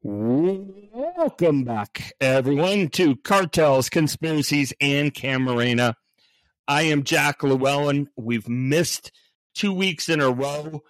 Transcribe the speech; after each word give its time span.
Welcome 0.00 1.64
back, 1.64 2.12
everyone, 2.20 2.88
to 2.90 3.16
Cartels, 3.16 3.90
Conspiracies, 3.90 4.72
and 4.80 5.12
Camarena. 5.12 5.94
I 6.68 6.82
am 6.82 7.02
Jack 7.02 7.42
Llewellyn. 7.42 8.08
We've 8.16 8.48
missed 8.48 9.10
two 9.56 9.72
weeks 9.72 10.08
in 10.08 10.20
a 10.20 10.30
row, 10.30 10.84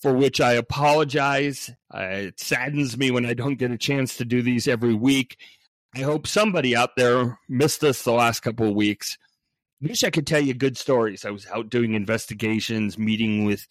for 0.00 0.12
which 0.12 0.40
I 0.40 0.52
apologize. 0.52 1.72
Uh, 1.92 2.02
it 2.02 2.38
saddens 2.38 2.96
me 2.96 3.10
when 3.10 3.26
I 3.26 3.34
don't 3.34 3.58
get 3.58 3.72
a 3.72 3.78
chance 3.78 4.16
to 4.18 4.24
do 4.24 4.42
these 4.42 4.68
every 4.68 4.94
week. 4.94 5.38
I 5.96 6.02
hope 6.02 6.28
somebody 6.28 6.76
out 6.76 6.94
there 6.96 7.40
missed 7.48 7.82
us 7.82 8.02
the 8.02 8.12
last 8.12 8.40
couple 8.40 8.68
of 8.68 8.76
weeks. 8.76 9.18
Wish 9.80 10.04
I 10.04 10.10
could 10.10 10.26
tell 10.26 10.40
you 10.40 10.54
good 10.54 10.78
stories. 10.78 11.24
I 11.24 11.30
was 11.30 11.48
out 11.48 11.68
doing 11.68 11.94
investigations, 11.94 12.96
meeting 12.96 13.44
with 13.44 13.66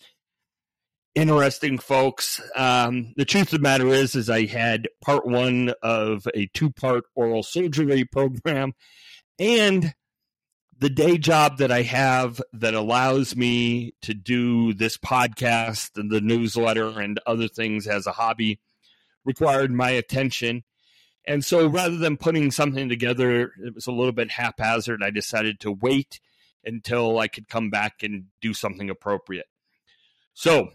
interesting 1.15 1.79
folks. 1.79 2.41
Um, 2.55 3.13
the 3.15 3.25
truth 3.25 3.53
of 3.53 3.59
the 3.59 3.59
matter 3.59 3.87
is, 3.87 4.15
is 4.15 4.29
I 4.29 4.45
had 4.45 4.89
part 5.01 5.25
one 5.25 5.73
of 5.81 6.27
a 6.35 6.47
two-part 6.53 7.05
oral 7.15 7.41
surgery 7.41 8.05
program, 8.05 8.73
and 9.39 9.93
the 10.77 10.89
day 10.89 11.17
job 11.17 11.57
that 11.59 11.71
I 11.71 11.83
have 11.83 12.41
that 12.51 12.73
allows 12.73 13.35
me 13.35 13.93
to 14.01 14.13
do 14.13 14.73
this 14.73 14.97
podcast 14.97 15.91
and 15.95 16.11
the 16.11 16.19
newsletter 16.19 16.99
and 16.99 17.19
other 17.25 17.47
things 17.47 17.87
as 17.87 18.05
a 18.05 18.11
hobby 18.11 18.59
required 19.23 19.71
my 19.71 19.91
attention. 19.91 20.63
And 21.25 21.43
so 21.43 21.65
rather 21.65 21.97
than 21.97 22.17
putting 22.17 22.51
something 22.51 22.89
together, 22.89 23.53
it 23.65 23.73
was 23.73 23.87
a 23.87 23.91
little 23.91 24.11
bit 24.11 24.31
haphazard. 24.31 25.01
I 25.01 25.11
decided 25.11 25.61
to 25.61 25.71
wait 25.71 26.19
until 26.65 27.19
I 27.19 27.29
could 27.29 27.47
come 27.47 27.69
back 27.69 28.03
and 28.03 28.25
do 28.41 28.53
something 28.53 28.89
appropriate. 28.89 29.47
So 30.33 30.71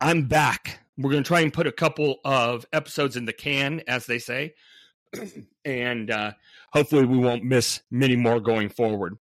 I'm 0.00 0.26
back. 0.26 0.80
We're 0.96 1.10
going 1.10 1.22
to 1.22 1.28
try 1.28 1.40
and 1.40 1.52
put 1.52 1.66
a 1.66 1.72
couple 1.72 2.20
of 2.24 2.66
episodes 2.72 3.16
in 3.16 3.24
the 3.24 3.32
can, 3.32 3.82
as 3.88 4.06
they 4.06 4.18
say, 4.18 4.54
and 5.64 6.10
uh, 6.10 6.32
hopefully 6.72 7.04
we 7.04 7.18
won't 7.18 7.44
miss 7.44 7.80
many 7.90 8.16
more 8.16 8.40
going 8.40 8.68
forward. 8.68 9.16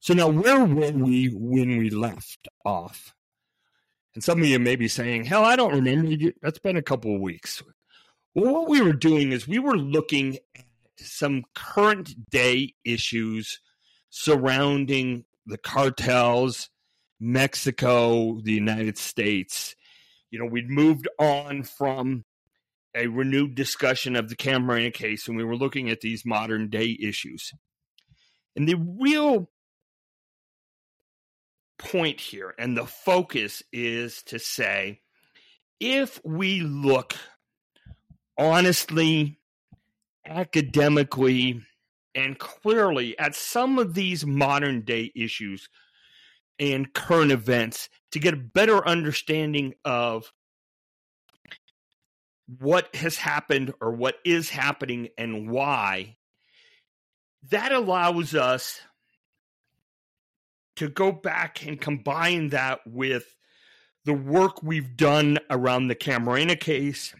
So 0.00 0.14
now, 0.14 0.28
where 0.28 0.64
were 0.64 0.92
we 0.92 1.28
when 1.34 1.78
we 1.78 1.90
left 1.90 2.48
off? 2.64 3.14
And 4.14 4.22
some 4.22 4.40
of 4.40 4.46
you 4.46 4.58
may 4.58 4.76
be 4.76 4.88
saying, 4.88 5.24
"Hell, 5.24 5.44
I 5.44 5.56
don't 5.56 5.74
remember. 5.74 6.32
That's 6.42 6.58
been 6.58 6.76
a 6.76 6.82
couple 6.82 7.14
of 7.14 7.20
weeks." 7.20 7.62
Well, 8.34 8.52
what 8.52 8.68
we 8.68 8.80
were 8.80 8.92
doing 8.92 9.32
is 9.32 9.48
we 9.48 9.58
were 9.58 9.76
looking 9.76 10.38
at 10.56 10.64
some 10.98 11.44
current 11.54 12.30
day 12.30 12.74
issues 12.84 13.60
surrounding 14.10 15.24
the 15.46 15.58
cartels 15.58 16.70
Mexico, 17.20 18.40
the 18.40 18.52
United 18.52 18.98
States. 18.98 19.74
You 20.30 20.38
know, 20.38 20.46
we'd 20.46 20.70
moved 20.70 21.08
on 21.18 21.62
from 21.62 22.24
a 22.94 23.06
renewed 23.06 23.54
discussion 23.54 24.16
of 24.16 24.28
the 24.28 24.36
Camarena 24.36 24.92
case, 24.92 25.28
and 25.28 25.36
we 25.36 25.44
were 25.44 25.56
looking 25.56 25.90
at 25.90 26.00
these 26.00 26.24
modern 26.24 26.68
day 26.68 26.96
issues. 27.00 27.52
And 28.54 28.68
the 28.68 28.76
real 28.98 29.50
point 31.78 32.20
here 32.20 32.54
and 32.58 32.76
the 32.76 32.86
focus 32.86 33.62
is 33.70 34.22
to 34.24 34.38
say 34.38 35.00
if 35.78 36.18
we 36.24 36.60
look 36.62 37.14
honestly, 38.38 39.38
academically, 40.26 41.62
and 42.14 42.38
clearly 42.38 43.18
at 43.18 43.34
some 43.34 43.78
of 43.78 43.94
these 43.94 44.24
modern 44.24 44.82
day 44.82 45.12
issues, 45.14 45.68
and 46.58 46.92
current 46.92 47.32
events 47.32 47.88
to 48.12 48.18
get 48.18 48.34
a 48.34 48.38
better 48.38 48.86
understanding 48.86 49.74
of 49.84 50.32
what 52.58 52.94
has 52.94 53.16
happened 53.16 53.74
or 53.80 53.92
what 53.92 54.16
is 54.24 54.50
happening 54.50 55.08
and 55.18 55.50
why, 55.50 56.16
that 57.50 57.72
allows 57.72 58.34
us 58.34 58.80
to 60.76 60.88
go 60.88 61.10
back 61.10 61.66
and 61.66 61.80
combine 61.80 62.48
that 62.50 62.80
with 62.86 63.34
the 64.04 64.14
work 64.14 64.62
we've 64.62 64.96
done 64.96 65.38
around 65.50 65.88
the 65.88 65.94
Camarena 65.94 66.58
case 66.58 67.14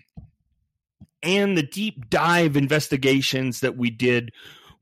and 1.23 1.59
the 1.59 1.63
deep 1.63 2.09
dive 2.09 2.57
investigations 2.57 3.61
that 3.61 3.77
we 3.77 3.91
did 3.91 4.31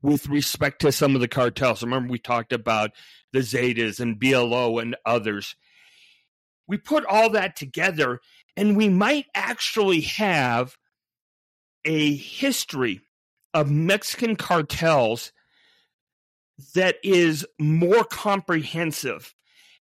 with 0.01 0.27
respect 0.27 0.81
to 0.81 0.91
some 0.91 1.15
of 1.15 1.21
the 1.21 1.27
cartels. 1.27 1.81
Remember, 1.81 2.11
we 2.11 2.19
talked 2.19 2.53
about 2.53 2.91
the 3.35 3.41
Zetas 3.41 3.99
and 3.99 4.19
BLO 4.19 4.79
and 4.79 4.95
others. 5.05 5.55
We 6.67 6.77
put 6.77 7.05
all 7.05 7.29
that 7.31 7.55
together, 7.55 8.21
and 8.57 8.75
we 8.75 8.89
might 8.89 9.25
actually 9.35 10.01
have 10.01 10.77
a 11.83 12.15
history 12.15 13.01
of 13.53 13.69
Mexican 13.69 14.35
cartels 14.35 15.31
that 16.73 16.95
is 17.03 17.45
more 17.59 18.03
comprehensive 18.03 19.35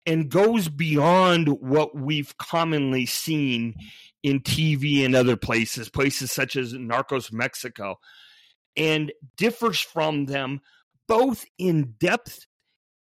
and 0.06 0.30
goes 0.30 0.68
beyond 0.68 1.48
what 1.48 1.94
we've 1.94 2.36
commonly 2.38 3.06
seen 3.06 3.74
in 4.22 4.41
TV 4.41 5.04
and 5.04 5.14
other 5.14 5.36
places, 5.36 5.88
places 5.88 6.32
such 6.32 6.56
as 6.56 6.72
Narcos 6.74 7.32
Mexico, 7.32 7.98
and 8.76 9.12
differs 9.36 9.78
from 9.78 10.26
them 10.26 10.60
both 11.06 11.44
in 11.58 11.94
depth 11.98 12.46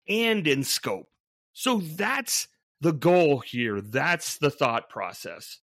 and 0.08 0.46
in 0.46 0.64
scope. 0.64 1.08
So 1.52 1.78
that's 1.78 2.48
the 2.80 2.92
goal 2.92 3.38
here. 3.40 3.80
That's 3.80 4.38
the 4.38 4.50
thought 4.50 4.88
process. 4.88 5.60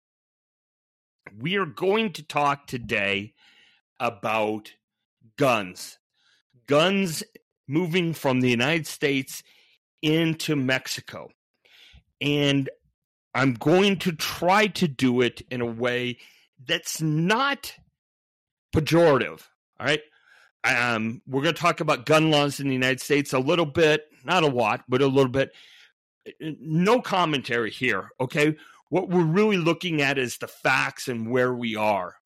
We 1.39 1.57
are 1.57 1.67
going 1.67 2.13
to 2.15 2.23
talk 2.23 2.67
today 2.67 3.35
about 4.01 4.73
guns. 5.37 5.99
Guns 6.67 7.23
moving 7.67 8.15
from 8.15 8.41
the 8.41 8.51
United 8.51 8.87
States 8.87 9.43
into 10.03 10.57
Mexico. 10.57 11.31
And 12.21 12.69
I'm 13.35 13.55
going 13.55 13.99
to 14.01 14.13
try 14.13 14.67
to 14.69 14.89
do 14.89 15.21
it 15.21 15.43
in 15.51 15.61
a 15.61 15.67
way 15.67 16.19
that's 16.67 17.01
not 17.01 17.75
pejorative. 18.75 19.43
All 19.79 19.87
right. 19.87 20.01
Um, 20.65 21.23
we're 21.27 21.43
going 21.43 21.55
to 21.55 21.61
talk 21.61 21.81
about 21.81 22.07
gun 22.07 22.31
laws 22.31 22.59
in 22.59 22.67
the 22.69 22.75
United 22.75 23.01
States 23.01 23.33
a 23.33 23.39
little 23.39 23.67
bit, 23.67 24.08
not 24.25 24.43
a 24.43 24.49
lot, 24.49 24.85
but 24.89 25.03
a 25.03 25.07
little 25.07 25.31
bit. 25.31 25.53
Eh, 26.27 26.31
eh, 26.41 26.53
no 26.61 27.01
commentary 27.01 27.71
here, 27.71 28.11
okay? 28.21 28.57
What 28.91 29.09
we're 29.09 29.25
really 29.25 29.59
looking 29.59 30.01
at 30.01 30.19
is 30.19 30.39
the 30.39 30.49
facts 30.49 31.09
and 31.09 31.31
where 31.31 31.53
we 31.53 31.77
are. 31.77 32.17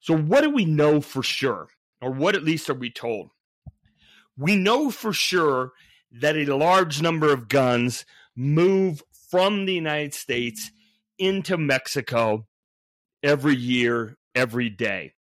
So, 0.00 0.16
what 0.16 0.42
do 0.42 0.50
we 0.50 0.64
know 0.64 1.00
for 1.00 1.22
sure? 1.22 1.68
Or 2.02 2.10
what 2.10 2.34
at 2.34 2.44
least 2.44 2.68
are 2.68 2.74
we 2.74 2.90
told? 2.90 3.30
We 4.36 4.56
know 4.56 4.90
for 4.90 5.12
sure 5.12 5.72
that 6.20 6.36
a 6.36 6.54
large 6.54 7.00
number 7.00 7.32
of 7.32 7.48
guns 7.48 8.04
move 8.36 9.02
from 9.30 9.64
the 9.64 9.72
United 9.72 10.12
States 10.12 10.70
into 11.18 11.56
Mexico 11.56 12.46
every 13.22 13.56
year, 13.56 14.16
every 14.34 14.68
day. 14.68 15.14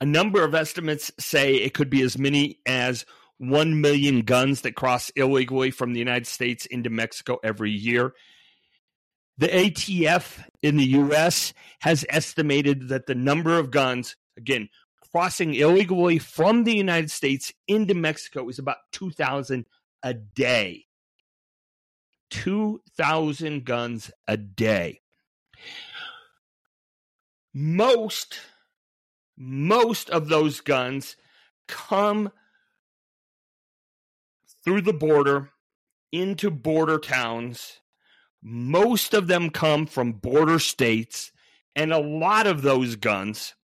A 0.00 0.06
number 0.06 0.42
of 0.42 0.54
estimates 0.54 1.12
say 1.18 1.56
it 1.56 1.74
could 1.74 1.90
be 1.90 2.02
as 2.02 2.18
many 2.18 2.58
as 2.66 3.04
1 3.40 3.80
million 3.80 4.20
guns 4.20 4.60
that 4.60 4.74
cross 4.74 5.08
illegally 5.16 5.70
from 5.70 5.94
the 5.94 5.98
United 5.98 6.26
States 6.26 6.66
into 6.66 6.90
Mexico 6.90 7.38
every 7.42 7.70
year. 7.70 8.12
The 9.38 9.48
ATF 9.48 10.44
in 10.62 10.76
the 10.76 10.84
US 10.84 11.54
has 11.80 12.04
estimated 12.10 12.88
that 12.88 13.06
the 13.06 13.14
number 13.14 13.58
of 13.58 13.70
guns, 13.70 14.14
again, 14.36 14.68
crossing 15.10 15.54
illegally 15.54 16.18
from 16.18 16.64
the 16.64 16.76
United 16.76 17.10
States 17.10 17.50
into 17.66 17.94
Mexico 17.94 18.46
is 18.50 18.58
about 18.58 18.76
2,000 18.92 19.64
a 20.02 20.12
day. 20.12 20.84
2,000 22.28 23.64
guns 23.64 24.10
a 24.28 24.36
day. 24.36 25.00
Most 27.54 28.38
most 29.38 30.10
of 30.10 30.28
those 30.28 30.60
guns 30.60 31.16
come 31.66 32.30
through 34.64 34.82
the 34.82 34.92
border 34.92 35.50
into 36.12 36.50
border 36.50 36.98
towns. 36.98 37.80
Most 38.42 39.14
of 39.14 39.26
them 39.26 39.50
come 39.50 39.86
from 39.86 40.12
border 40.12 40.58
states, 40.58 41.30
and 41.76 41.92
a 41.92 41.98
lot 41.98 42.46
of 42.46 42.62
those 42.62 42.96
guns, 42.96 43.54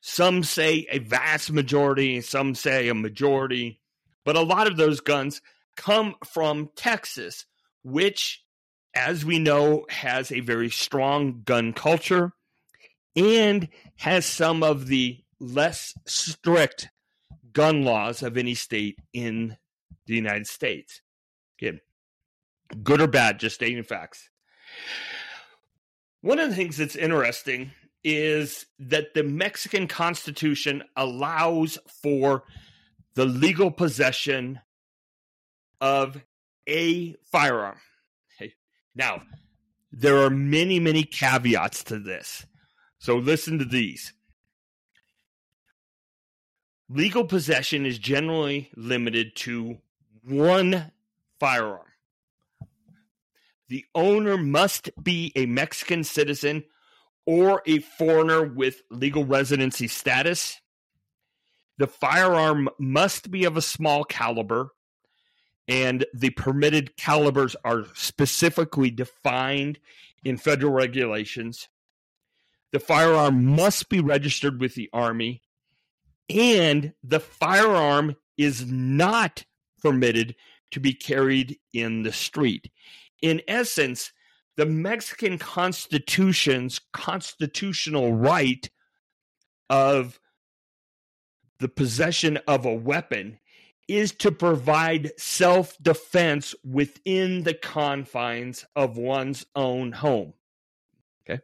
some 0.00 0.42
say 0.42 0.86
a 0.90 0.98
vast 0.98 1.52
majority, 1.52 2.20
some 2.20 2.54
say 2.54 2.88
a 2.88 2.94
majority, 2.94 3.80
but 4.24 4.36
a 4.36 4.42
lot 4.42 4.66
of 4.66 4.76
those 4.76 5.00
guns 5.00 5.40
come 5.76 6.14
from 6.24 6.70
Texas, 6.74 7.46
which, 7.84 8.42
as 8.94 9.24
we 9.24 9.38
know, 9.38 9.86
has 9.88 10.32
a 10.32 10.40
very 10.40 10.70
strong 10.70 11.42
gun 11.44 11.72
culture 11.72 12.32
and 13.14 13.68
has 13.96 14.26
some 14.26 14.62
of 14.62 14.88
the 14.88 15.18
less 15.38 15.94
strict 16.06 16.88
gun 17.52 17.84
laws 17.84 18.22
of 18.22 18.36
any 18.36 18.54
state 18.54 18.98
in 19.12 19.56
the 20.06 20.14
United 20.14 20.46
States. 20.46 21.00
Good 21.60 23.00
or 23.00 23.06
bad, 23.06 23.38
just 23.38 23.56
stating 23.56 23.82
facts. 23.84 24.28
One 26.20 26.38
of 26.38 26.50
the 26.50 26.56
things 26.56 26.76
that's 26.76 26.96
interesting 26.96 27.70
is 28.02 28.66
that 28.78 29.14
the 29.14 29.22
Mexican 29.22 29.86
Constitution 29.86 30.82
allows 30.96 31.78
for 32.02 32.44
the 33.14 33.24
legal 33.24 33.70
possession 33.70 34.60
of 35.80 36.20
a 36.68 37.14
firearm. 37.30 37.78
Now, 38.94 39.22
there 39.92 40.18
are 40.18 40.30
many, 40.30 40.80
many 40.80 41.04
caveats 41.04 41.84
to 41.84 41.98
this. 41.98 42.46
So 42.98 43.16
listen 43.16 43.58
to 43.58 43.64
these. 43.64 44.12
Legal 46.88 47.24
possession 47.24 47.84
is 47.84 47.98
generally 47.98 48.70
limited 48.76 49.36
to 49.36 49.78
one 50.26 50.92
firearm. 51.38 51.80
The 53.68 53.84
owner 53.94 54.36
must 54.36 54.90
be 55.02 55.32
a 55.34 55.46
Mexican 55.46 56.04
citizen 56.04 56.64
or 57.26 57.62
a 57.66 57.80
foreigner 57.80 58.44
with 58.44 58.82
legal 58.90 59.24
residency 59.24 59.88
status. 59.88 60.60
The 61.78 61.88
firearm 61.88 62.68
must 62.78 63.30
be 63.30 63.44
of 63.44 63.56
a 63.56 63.62
small 63.62 64.04
caliber, 64.04 64.70
and 65.68 66.06
the 66.14 66.30
permitted 66.30 66.96
calibers 66.96 67.56
are 67.64 67.86
specifically 67.94 68.90
defined 68.90 69.78
in 70.24 70.36
federal 70.36 70.72
regulations. 70.72 71.68
The 72.72 72.78
firearm 72.80 73.44
must 73.44 73.88
be 73.88 74.00
registered 74.00 74.60
with 74.60 74.74
the 74.74 74.88
Army, 74.92 75.42
and 76.30 76.94
the 77.02 77.20
firearm 77.20 78.16
is 78.36 78.70
not 78.70 79.44
permitted 79.86 80.34
to 80.72 80.80
be 80.80 80.92
carried 80.92 81.60
in 81.72 82.02
the 82.02 82.12
street. 82.12 82.72
In 83.22 83.40
essence, 83.46 84.10
the 84.56 84.66
Mexican 84.66 85.38
Constitution's 85.38 86.80
constitutional 86.92 88.12
right 88.12 88.68
of 89.70 90.18
the 91.60 91.68
possession 91.68 92.36
of 92.48 92.66
a 92.66 92.74
weapon 92.74 93.38
is 93.86 94.10
to 94.10 94.32
provide 94.32 95.12
self 95.20 95.76
defense 95.80 96.52
within 96.64 97.44
the 97.44 97.54
confines 97.54 98.64
of 98.74 98.96
one's 98.96 99.46
own 99.54 99.92
home. 99.92 100.34
Okay. 101.22 101.40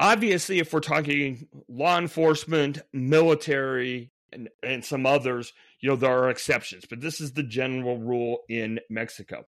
Obviously, 0.00 0.58
if 0.58 0.72
we're 0.72 0.80
talking 0.80 1.46
law 1.68 1.98
enforcement, 1.98 2.80
military, 2.92 4.10
and, 4.32 4.48
and 4.64 4.84
some 4.84 5.06
others, 5.06 5.52
you 5.80 5.88
know, 5.88 5.96
there 5.96 6.10
are 6.10 6.30
exceptions, 6.30 6.84
but 6.88 7.00
this 7.00 7.20
is 7.20 7.32
the 7.32 7.42
general 7.42 7.98
rule 7.98 8.38
in 8.48 8.80
Mexico. 8.90 9.46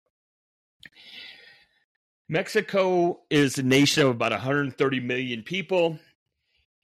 Mexico 2.29 3.21
is 3.31 3.59
a 3.59 3.63
nation 3.63 4.03
of 4.03 4.11
about 4.11 4.33
130 4.33 5.01
million 5.01 5.43
people, 5.43 5.99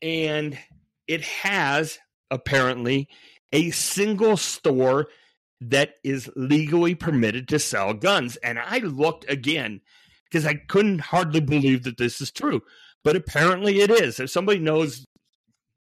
and 0.01 0.57
it 1.09 1.23
has 1.23 1.99
apparently 2.31 3.09
a 3.53 3.71
single 3.71 4.37
store 4.37 5.09
that 5.61 5.95
is 6.03 6.31
legally 6.37 6.95
permitted 6.95 7.49
to 7.49 7.59
sell 7.59 7.93
guns. 7.95 8.37
And 8.37 8.59
I 8.59 8.79
looked 8.79 9.29
again 9.29 9.81
because 10.25 10.47
I 10.47 10.55
couldn't 10.55 11.01
hardly 11.01 11.41
believe 11.41 11.83
that 11.85 11.99
this 11.99 12.21
is 12.21 12.31
true, 12.31 12.63
but 13.05 13.17
apparently 13.17 13.81
it 13.81 13.91
is. 13.91 14.19
If 14.21 14.31
somebody 14.31 14.59
knows 14.61 15.05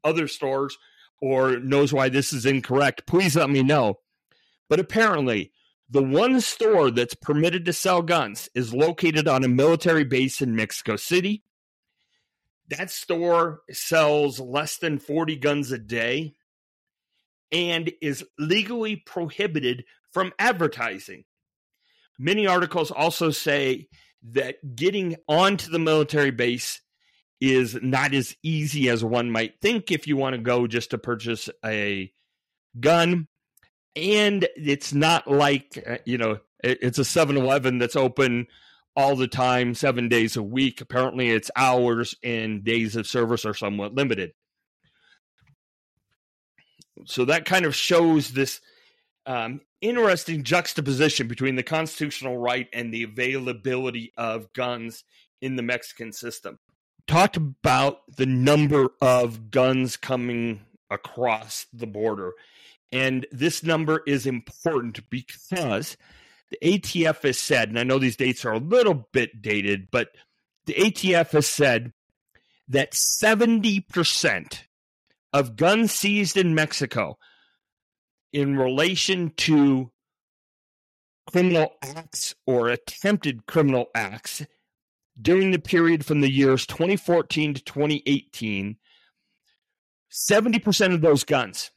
other 0.03 0.27
stores 0.27 0.77
or 1.25 1.57
knows 1.57 1.91
why 1.91 2.07
this 2.07 2.31
is 2.31 2.45
incorrect, 2.45 3.07
please 3.07 3.35
let 3.35 3.49
me 3.49 3.63
know. 3.63 3.97
But 4.69 4.79
apparently, 4.79 5.51
the 5.89 6.03
one 6.03 6.39
store 6.39 6.91
that's 6.91 7.15
permitted 7.15 7.65
to 7.65 7.73
sell 7.73 8.03
guns 8.03 8.47
is 8.53 8.75
located 8.75 9.27
on 9.27 9.43
a 9.43 9.47
military 9.47 10.03
base 10.03 10.39
in 10.39 10.55
Mexico 10.55 10.97
City. 10.97 11.43
That 12.69 12.91
store 12.91 13.61
sells 13.71 14.39
less 14.39 14.77
than 14.77 14.99
40 14.99 15.37
guns 15.37 15.71
a 15.71 15.79
day 15.79 16.35
and 17.51 17.91
is 18.03 18.23
legally 18.37 18.95
prohibited 18.95 19.85
from 20.11 20.31
advertising. 20.37 21.23
Many 22.19 22.45
articles 22.45 22.91
also 22.91 23.31
say 23.31 23.87
that 24.31 24.75
getting 24.75 25.15
onto 25.27 25.71
the 25.71 25.79
military 25.79 26.31
base 26.31 26.81
is 27.53 27.77
not 27.81 28.13
as 28.13 28.35
easy 28.43 28.89
as 28.89 29.03
one 29.03 29.31
might 29.31 29.59
think 29.61 29.91
if 29.91 30.07
you 30.07 30.17
want 30.17 30.35
to 30.35 30.41
go 30.41 30.67
just 30.67 30.91
to 30.91 30.97
purchase 30.97 31.49
a 31.63 32.11
gun. 32.79 33.27
And 33.95 34.47
it's 34.55 34.93
not 34.93 35.29
like 35.29 35.83
uh, 35.87 35.97
you 36.05 36.17
know 36.17 36.39
it's 36.63 36.97
a 36.97 37.03
7-eleven 37.03 37.77
that's 37.77 37.95
open 37.95 38.47
all 38.95 39.15
the 39.15 39.27
time 39.27 39.75
seven 39.75 40.09
days 40.09 40.35
a 40.35 40.43
week. 40.43 40.81
Apparently 40.81 41.29
its 41.29 41.51
hours 41.55 42.15
and 42.23 42.63
days 42.63 42.95
of 42.95 43.07
service 43.07 43.45
are 43.45 43.53
somewhat 43.53 43.93
limited. 43.93 44.31
So 47.05 47.25
that 47.25 47.45
kind 47.45 47.65
of 47.65 47.75
shows 47.75 48.31
this 48.31 48.61
um, 49.25 49.61
interesting 49.81 50.43
juxtaposition 50.43 51.27
between 51.27 51.55
the 51.55 51.63
constitutional 51.63 52.37
right 52.37 52.67
and 52.73 52.93
the 52.93 53.03
availability 53.03 54.13
of 54.17 54.51
guns 54.53 55.03
in 55.41 55.55
the 55.55 55.61
mexican 55.61 56.11
system 56.11 56.57
talked 57.07 57.37
about 57.37 58.01
the 58.15 58.25
number 58.25 58.89
of 59.01 59.51
guns 59.51 59.97
coming 59.97 60.61
across 60.89 61.67
the 61.73 61.87
border. 61.87 62.33
And 62.91 63.25
this 63.31 63.63
number 63.63 64.01
is 64.07 64.25
important 64.25 65.09
because 65.09 65.97
the 66.49 66.57
ATF 66.63 67.23
has 67.23 67.39
said, 67.39 67.69
and 67.69 67.79
I 67.79 67.83
know 67.83 67.99
these 67.99 68.15
dates 68.15 68.45
are 68.45 68.53
a 68.53 68.59
little 68.59 69.07
bit 69.11 69.41
dated, 69.41 69.89
but 69.91 70.09
the 70.65 70.73
ATF 70.73 71.31
has 71.31 71.47
said 71.47 71.93
that 72.67 72.91
70% 72.91 74.59
of 75.33 75.55
guns 75.55 75.91
seized 75.91 76.37
in 76.37 76.55
Mexico 76.55 77.17
in 78.31 78.57
relation 78.57 79.31
to 79.37 79.91
criminal 81.29 81.73
acts 81.81 82.35
or 82.45 82.69
attempted 82.69 83.45
criminal 83.45 83.87
acts 83.95 84.45
during 85.21 85.51
the 85.51 85.59
period 85.59 86.05
from 86.05 86.21
the 86.21 86.31
years 86.31 86.65
2014 86.65 87.55
to 87.55 87.63
2018, 87.63 88.77
70% 90.11 90.93
of 90.93 91.01
those 91.01 91.23
guns 91.23 91.71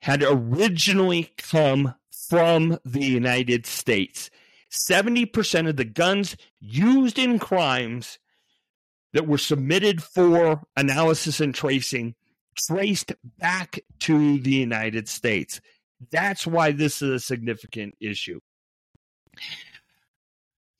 had 0.00 0.22
originally 0.22 1.32
come 1.38 1.94
from 2.28 2.78
the 2.84 3.04
United 3.04 3.66
States. 3.66 4.30
70% 4.70 5.68
of 5.68 5.76
the 5.76 5.84
guns 5.84 6.36
used 6.60 7.18
in 7.18 7.38
crimes 7.38 8.18
that 9.12 9.26
were 9.26 9.38
submitted 9.38 10.02
for 10.02 10.62
analysis 10.76 11.40
and 11.40 11.54
tracing 11.54 12.14
traced 12.56 13.12
back 13.38 13.80
to 14.00 14.38
the 14.40 14.52
United 14.52 15.08
States. 15.08 15.60
That's 16.10 16.46
why 16.46 16.72
this 16.72 17.02
is 17.02 17.10
a 17.10 17.20
significant 17.20 17.94
issue. 18.00 18.40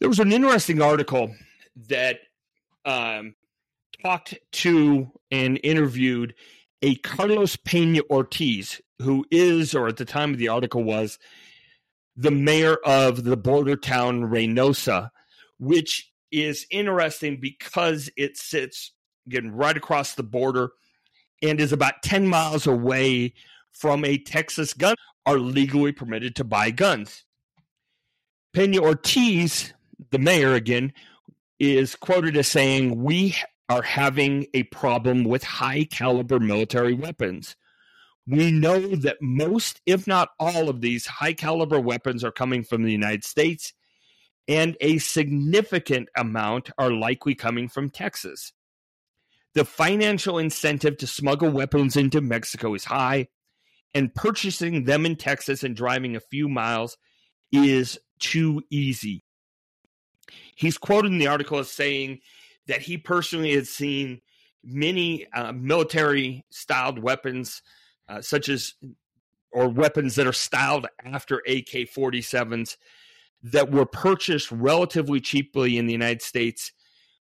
There 0.04 0.10
was 0.10 0.20
an 0.20 0.32
interesting 0.32 0.82
article 0.82 1.34
that 1.88 2.18
um, 2.84 3.34
talked 4.02 4.34
to 4.52 5.10
and 5.30 5.58
interviewed 5.62 6.34
a 6.82 6.96
Carlos 6.96 7.56
Pena 7.56 8.02
Ortiz, 8.10 8.82
who 9.00 9.24
is, 9.30 9.74
or 9.74 9.88
at 9.88 9.96
the 9.96 10.04
time 10.04 10.34
of 10.34 10.38
the 10.38 10.48
article 10.48 10.84
was, 10.84 11.18
the 12.16 12.30
mayor 12.30 12.76
of 12.84 13.24
the 13.24 13.38
border 13.38 13.76
town 13.76 14.24
Reynosa, 14.24 15.08
which 15.58 16.12
is 16.30 16.66
interesting 16.70 17.40
because 17.40 18.10
it 18.14 18.36
sits 18.36 18.92
again 19.26 19.52
right 19.52 19.74
across 19.74 20.16
the 20.16 20.22
border 20.22 20.72
and 21.40 21.58
is 21.58 21.72
about 21.72 22.02
10 22.02 22.26
miles 22.26 22.66
away 22.66 23.32
from 23.72 24.04
a 24.04 24.18
Texas 24.18 24.74
gun 24.74 24.96
are 25.24 25.38
legally 25.38 25.92
permitted 25.92 26.36
to 26.36 26.44
buy 26.44 26.70
guns. 26.70 27.24
Pena 28.52 28.80
Ortiz, 28.80 29.73
the 30.10 30.18
mayor 30.18 30.54
again, 30.54 30.92
is 31.58 31.94
quoted 31.96 32.36
as 32.36 32.48
saying, 32.48 33.02
We 33.02 33.36
are 33.68 33.82
having 33.82 34.46
a 34.54 34.64
problem 34.64 35.24
with 35.24 35.42
high 35.42 35.84
caliber 35.84 36.38
military 36.38 36.94
weapons. 36.94 37.56
We 38.26 38.50
know 38.50 38.80
that 38.96 39.18
most, 39.20 39.80
if 39.86 40.06
not 40.06 40.30
all, 40.38 40.68
of 40.68 40.80
these 40.80 41.06
high 41.06 41.34
caliber 41.34 41.80
weapons 41.80 42.24
are 42.24 42.32
coming 42.32 42.64
from 42.64 42.82
the 42.82 42.92
United 42.92 43.24
States, 43.24 43.74
and 44.48 44.76
a 44.80 44.98
significant 44.98 46.08
amount 46.16 46.70
are 46.78 46.90
likely 46.90 47.34
coming 47.34 47.68
from 47.68 47.90
Texas. 47.90 48.52
The 49.54 49.64
financial 49.64 50.38
incentive 50.38 50.96
to 50.98 51.06
smuggle 51.06 51.50
weapons 51.50 51.96
into 51.96 52.20
Mexico 52.20 52.74
is 52.74 52.84
high, 52.84 53.28
and 53.94 54.14
purchasing 54.14 54.84
them 54.84 55.06
in 55.06 55.16
Texas 55.16 55.62
and 55.62 55.76
driving 55.76 56.16
a 56.16 56.20
few 56.20 56.48
miles 56.48 56.96
is 57.52 57.98
too 58.18 58.62
easy. 58.70 59.23
He's 60.54 60.78
quoted 60.78 61.12
in 61.12 61.18
the 61.18 61.26
article 61.26 61.58
as 61.58 61.70
saying 61.70 62.20
that 62.66 62.82
he 62.82 62.98
personally 62.98 63.54
had 63.54 63.66
seen 63.66 64.20
many 64.62 65.26
uh, 65.32 65.52
military 65.52 66.44
styled 66.50 66.98
weapons, 66.98 67.62
uh, 68.08 68.20
such 68.20 68.48
as 68.48 68.74
or 69.52 69.68
weapons 69.68 70.16
that 70.16 70.26
are 70.26 70.32
styled 70.32 70.86
after 71.04 71.38
AK 71.46 71.88
47s 71.88 72.76
that 73.44 73.70
were 73.70 73.86
purchased 73.86 74.50
relatively 74.50 75.20
cheaply 75.20 75.78
in 75.78 75.86
the 75.86 75.92
United 75.92 76.22
States 76.22 76.72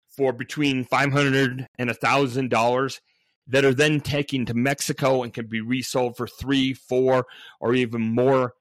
for 0.08 0.34
between 0.34 0.86
five 0.86 1.12
hundred 1.12 1.68
and 1.78 1.90
a 1.90 1.94
thousand 1.94 2.50
dollars 2.50 3.02
that 3.48 3.66
are 3.66 3.74
then 3.74 4.00
taken 4.00 4.46
to 4.46 4.54
Mexico 4.54 5.24
and 5.24 5.34
can 5.34 5.48
be 5.48 5.60
resold 5.60 6.16
for 6.16 6.28
three, 6.28 6.74
four, 6.74 7.26
or 7.60 7.74
even 7.74 8.02
more 8.02 8.54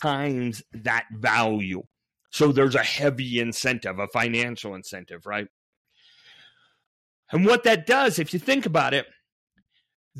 times 0.00 0.62
that 0.72 1.04
value. 1.12 1.82
So 2.32 2.50
there's 2.50 2.74
a 2.74 2.82
heavy 2.82 3.40
incentive, 3.40 3.98
a 3.98 4.08
financial 4.08 4.74
incentive, 4.74 5.26
right? 5.26 5.48
And 7.30 7.44
what 7.44 7.64
that 7.64 7.86
does, 7.86 8.18
if 8.18 8.32
you 8.32 8.38
think 8.38 8.64
about 8.64 8.94
it, 8.94 9.06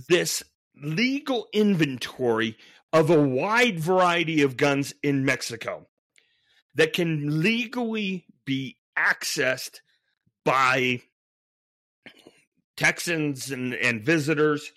this 0.09 0.43
legal 0.77 1.49
inventory 1.55 2.57
of 2.93 3.09
a 3.09 3.21
wide 3.21 3.81
variety 3.81 4.43
of 4.43 4.59
guns 4.59 4.93
in 5.03 5.25
Mexico 5.25 5.87
that 6.75 6.93
can 6.93 7.43
legally 7.43 8.27
be 8.45 8.77
accessed 8.97 9.81
by 10.45 11.01
Texans 12.77 13.51
and, 13.51 13.75
and 13.75 14.05
visitors, 14.05 14.71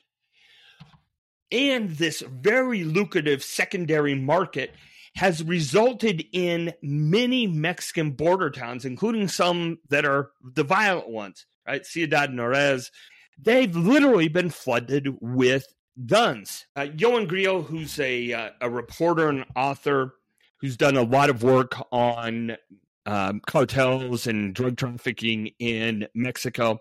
and 1.52 1.92
this 1.92 2.22
very 2.22 2.86
lucrative 2.86 3.44
secondary 3.44 4.16
market 4.16 4.74
has 5.16 5.44
resulted 5.44 6.26
in 6.34 6.74
many 6.82 7.48
Mexican 7.48 8.12
border 8.12 8.50
towns, 8.50 8.86
including 8.86 9.28
some 9.28 9.80
that 9.90 10.06
are 10.06 10.32
the 10.44 10.64
violent 10.64 11.10
ones, 11.10 11.46
right? 11.68 11.86
Ciudad 11.86 12.36
Juarez. 12.36 12.92
They've 13.38 13.76
literally 13.76 14.28
been 14.28 14.50
flooded 14.50 15.18
with 15.22 15.66
guns. 16.06 16.66
Uh, 16.76 16.86
Grillo, 16.88 17.62
who's 17.62 18.00
a, 18.00 18.34
uh, 18.34 18.50
a 18.62 18.70
reporter 18.70 19.30
and 19.30 19.46
author 19.56 20.14
who's 20.62 20.78
done 20.78 20.98
a 20.98 21.04
lot 21.04 21.30
of 21.30 21.44
work 21.44 21.74
on 21.92 22.58
um, 23.06 23.42
cartels 23.46 24.28
and 24.28 24.54
drug 24.54 24.78
trafficking 24.78 25.52
in 25.60 26.08
Mexico, 26.14 26.80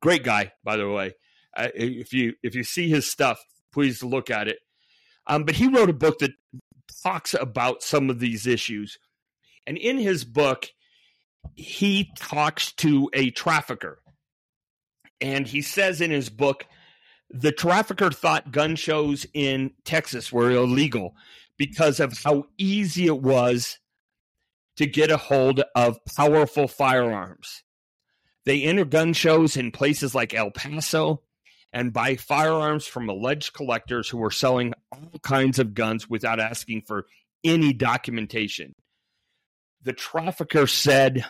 Great 0.00 0.22
guy, 0.22 0.52
by 0.62 0.76
the 0.76 0.88
way. 0.88 1.14
Uh, 1.56 1.68
if 1.74 2.12
you 2.12 2.34
if 2.42 2.54
you 2.54 2.64
see 2.64 2.88
his 2.88 3.10
stuff, 3.10 3.42
please 3.72 4.02
look 4.02 4.30
at 4.30 4.48
it. 4.48 4.58
Um, 5.26 5.44
but 5.44 5.56
he 5.56 5.66
wrote 5.66 5.90
a 5.90 5.94
book 5.94 6.18
that 6.20 6.32
talks 7.02 7.34
about 7.34 7.82
some 7.82 8.10
of 8.10 8.20
these 8.20 8.46
issues, 8.46 8.98
and 9.66 9.76
in 9.76 9.98
his 9.98 10.24
book, 10.24 10.68
he 11.54 12.10
talks 12.16 12.72
to 12.72 13.10
a 13.12 13.30
trafficker, 13.30 13.98
and 15.20 15.46
he 15.46 15.62
says 15.62 16.00
in 16.00 16.10
his 16.10 16.28
book, 16.28 16.66
the 17.30 17.52
trafficker 17.52 18.10
thought 18.10 18.52
gun 18.52 18.76
shows 18.76 19.26
in 19.34 19.72
Texas 19.84 20.32
were 20.32 20.50
illegal 20.50 21.14
because 21.58 22.00
of 22.00 22.18
how 22.22 22.44
easy 22.58 23.06
it 23.06 23.20
was 23.20 23.78
to 24.76 24.86
get 24.86 25.10
a 25.10 25.16
hold 25.16 25.62
of 25.74 25.98
powerful 26.04 26.68
firearms. 26.68 27.62
They 28.44 28.62
enter 28.62 28.84
gun 28.84 29.12
shows 29.12 29.56
in 29.56 29.72
places 29.72 30.14
like 30.14 30.34
El 30.34 30.50
Paso 30.50 31.22
and 31.72 31.92
buy 31.92 32.16
firearms 32.16 32.86
from 32.86 33.08
alleged 33.08 33.52
collectors 33.52 34.08
who 34.08 34.22
are 34.24 34.30
selling 34.30 34.72
all 34.92 35.18
kinds 35.22 35.58
of 35.58 35.74
guns 35.74 36.08
without 36.08 36.40
asking 36.40 36.82
for 36.82 37.06
any 37.44 37.72
documentation. 37.72 38.74
The 39.82 39.92
trafficker 39.92 40.66
said, 40.66 41.24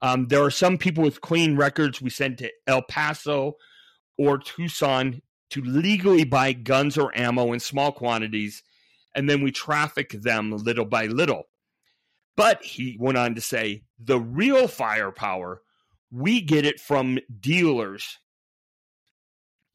um, 0.00 0.28
There 0.28 0.44
are 0.44 0.50
some 0.50 0.78
people 0.78 1.04
with 1.04 1.20
clean 1.20 1.56
records 1.56 2.00
we 2.00 2.10
send 2.10 2.38
to 2.38 2.50
El 2.66 2.82
Paso 2.82 3.56
or 4.16 4.38
Tucson 4.38 5.22
to 5.50 5.62
legally 5.62 6.24
buy 6.24 6.52
guns 6.52 6.98
or 6.98 7.16
ammo 7.16 7.52
in 7.52 7.60
small 7.60 7.92
quantities, 7.92 8.62
and 9.14 9.28
then 9.28 9.42
we 9.42 9.50
traffic 9.50 10.10
them 10.10 10.52
little 10.52 10.84
by 10.84 11.06
little. 11.06 11.44
But 12.36 12.62
he 12.62 12.96
went 13.00 13.18
on 13.18 13.34
to 13.34 13.40
say 13.40 13.82
the 13.98 14.20
real 14.20 14.68
firepower 14.68 15.62
we 16.10 16.40
get 16.40 16.64
it 16.64 16.80
from 16.80 17.18
dealers 17.40 18.18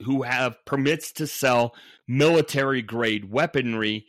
who 0.04 0.24
have 0.24 0.64
permits 0.66 1.12
to 1.14 1.28
sell 1.28 1.76
military 2.08 2.82
grade 2.82 3.32
weaponry. 3.32 4.06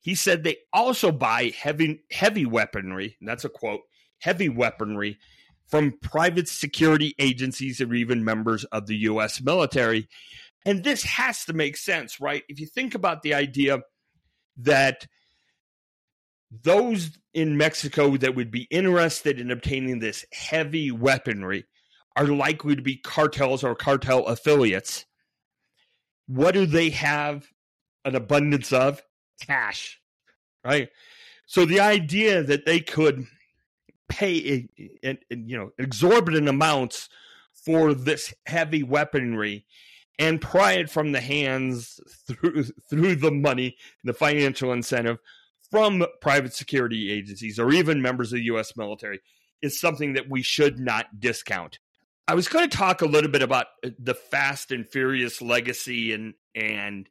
He 0.00 0.14
said 0.14 0.42
they 0.42 0.56
also 0.72 1.12
buy 1.12 1.52
heavy 1.56 2.00
heavy 2.10 2.46
weaponry, 2.46 3.16
that's 3.20 3.44
a 3.44 3.48
quote, 3.48 3.82
heavy 4.18 4.48
weaponry 4.48 5.18
from 5.68 5.98
private 6.02 6.48
security 6.48 7.14
agencies 7.18 7.80
or 7.80 7.94
even 7.94 8.24
members 8.24 8.64
of 8.64 8.86
the 8.86 8.96
US 8.96 9.40
military. 9.40 10.08
And 10.66 10.82
this 10.82 11.02
has 11.04 11.44
to 11.46 11.52
make 11.52 11.76
sense, 11.76 12.20
right? 12.20 12.42
If 12.48 12.60
you 12.60 12.66
think 12.66 12.94
about 12.94 13.22
the 13.22 13.34
idea 13.34 13.80
that 14.58 15.06
those 16.62 17.10
in 17.32 17.56
Mexico 17.56 18.16
that 18.16 18.34
would 18.34 18.50
be 18.50 18.68
interested 18.70 19.40
in 19.40 19.50
obtaining 19.50 19.98
this 19.98 20.24
heavy 20.32 20.90
weaponry 20.90 21.64
are 22.16 22.26
likely 22.26 22.76
to 22.76 22.82
be 22.82 22.96
cartels 22.96 23.64
or 23.64 23.74
cartel 23.74 24.24
affiliates. 24.26 25.04
What 26.26 26.54
do 26.54 26.66
they 26.66 26.90
have 26.90 27.46
an 28.04 28.14
abundance 28.14 28.72
of? 28.72 29.02
Cash, 29.40 30.00
right? 30.64 30.88
So 31.46 31.64
the 31.64 31.80
idea 31.80 32.42
that 32.42 32.64
they 32.64 32.80
could 32.80 33.26
pay 34.08 34.68
a, 35.02 35.10
a, 35.10 35.18
you 35.30 35.56
know 35.56 35.70
exorbitant 35.78 36.48
amounts 36.48 37.08
for 37.52 37.94
this 37.94 38.34
heavy 38.46 38.82
weaponry 38.82 39.66
and 40.18 40.40
pry 40.40 40.72
it 40.72 40.90
from 40.90 41.12
the 41.12 41.20
hands 41.20 42.00
through 42.26 42.64
through 42.88 43.16
the 43.16 43.30
money, 43.30 43.76
the 44.04 44.14
financial 44.14 44.72
incentive 44.72 45.18
from 45.70 46.06
private 46.20 46.54
security 46.54 47.10
agencies 47.10 47.58
or 47.58 47.72
even 47.72 48.00
members 48.00 48.32
of 48.32 48.38
the 48.38 48.44
US 48.44 48.76
military 48.76 49.20
is 49.62 49.80
something 49.80 50.12
that 50.12 50.28
we 50.28 50.42
should 50.42 50.78
not 50.78 51.18
discount. 51.18 51.78
I 52.26 52.34
was 52.34 52.48
going 52.48 52.68
to 52.68 52.76
talk 52.76 53.02
a 53.02 53.06
little 53.06 53.30
bit 53.30 53.42
about 53.42 53.66
uh, 53.84 53.90
the 53.98 54.14
Fast 54.14 54.72
and 54.72 54.88
Furious 54.88 55.42
legacy 55.42 56.12
and 56.12 56.34
and 56.54 57.08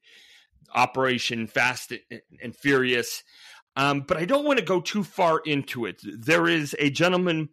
Operation 0.74 1.48
Fast 1.48 1.94
and 2.42 2.56
Furious, 2.56 3.24
um, 3.76 4.02
but 4.02 4.18
I 4.18 4.26
don't 4.26 4.46
want 4.46 4.60
to 4.60 4.66
go 4.66 4.82
too 4.82 5.04
far 5.04 5.40
into 5.46 5.86
it. 5.86 6.02
There 6.04 6.48
is 6.48 6.76
a 6.80 6.90
gentleman 6.90 7.50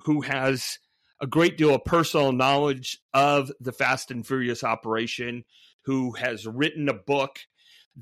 who 0.00 0.20
has 0.22 0.78
a 1.20 1.26
great 1.26 1.56
deal 1.56 1.74
of 1.74 1.84
personal 1.84 2.32
knowledge 2.32 2.98
of 3.14 3.50
the 3.60 3.72
Fast 3.72 4.10
and 4.10 4.26
Furious 4.26 4.62
operation, 4.62 5.44
who 5.82 6.12
has 6.12 6.46
written 6.46 6.88
a 6.88 6.94
book 6.94 7.38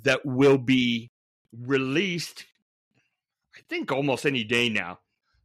that 0.03 0.27
will 0.27 0.59
be 0.59 1.11
released, 1.53 2.45
I 3.57 3.61
think, 3.69 3.93
almost 3.93 4.27
any 4.27 4.43
day 4.43 4.69
now. 4.69 4.99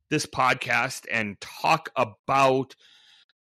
This 0.10 0.26
podcast 0.26 1.06
and 1.12 1.40
talk 1.40 1.90
about 1.96 2.76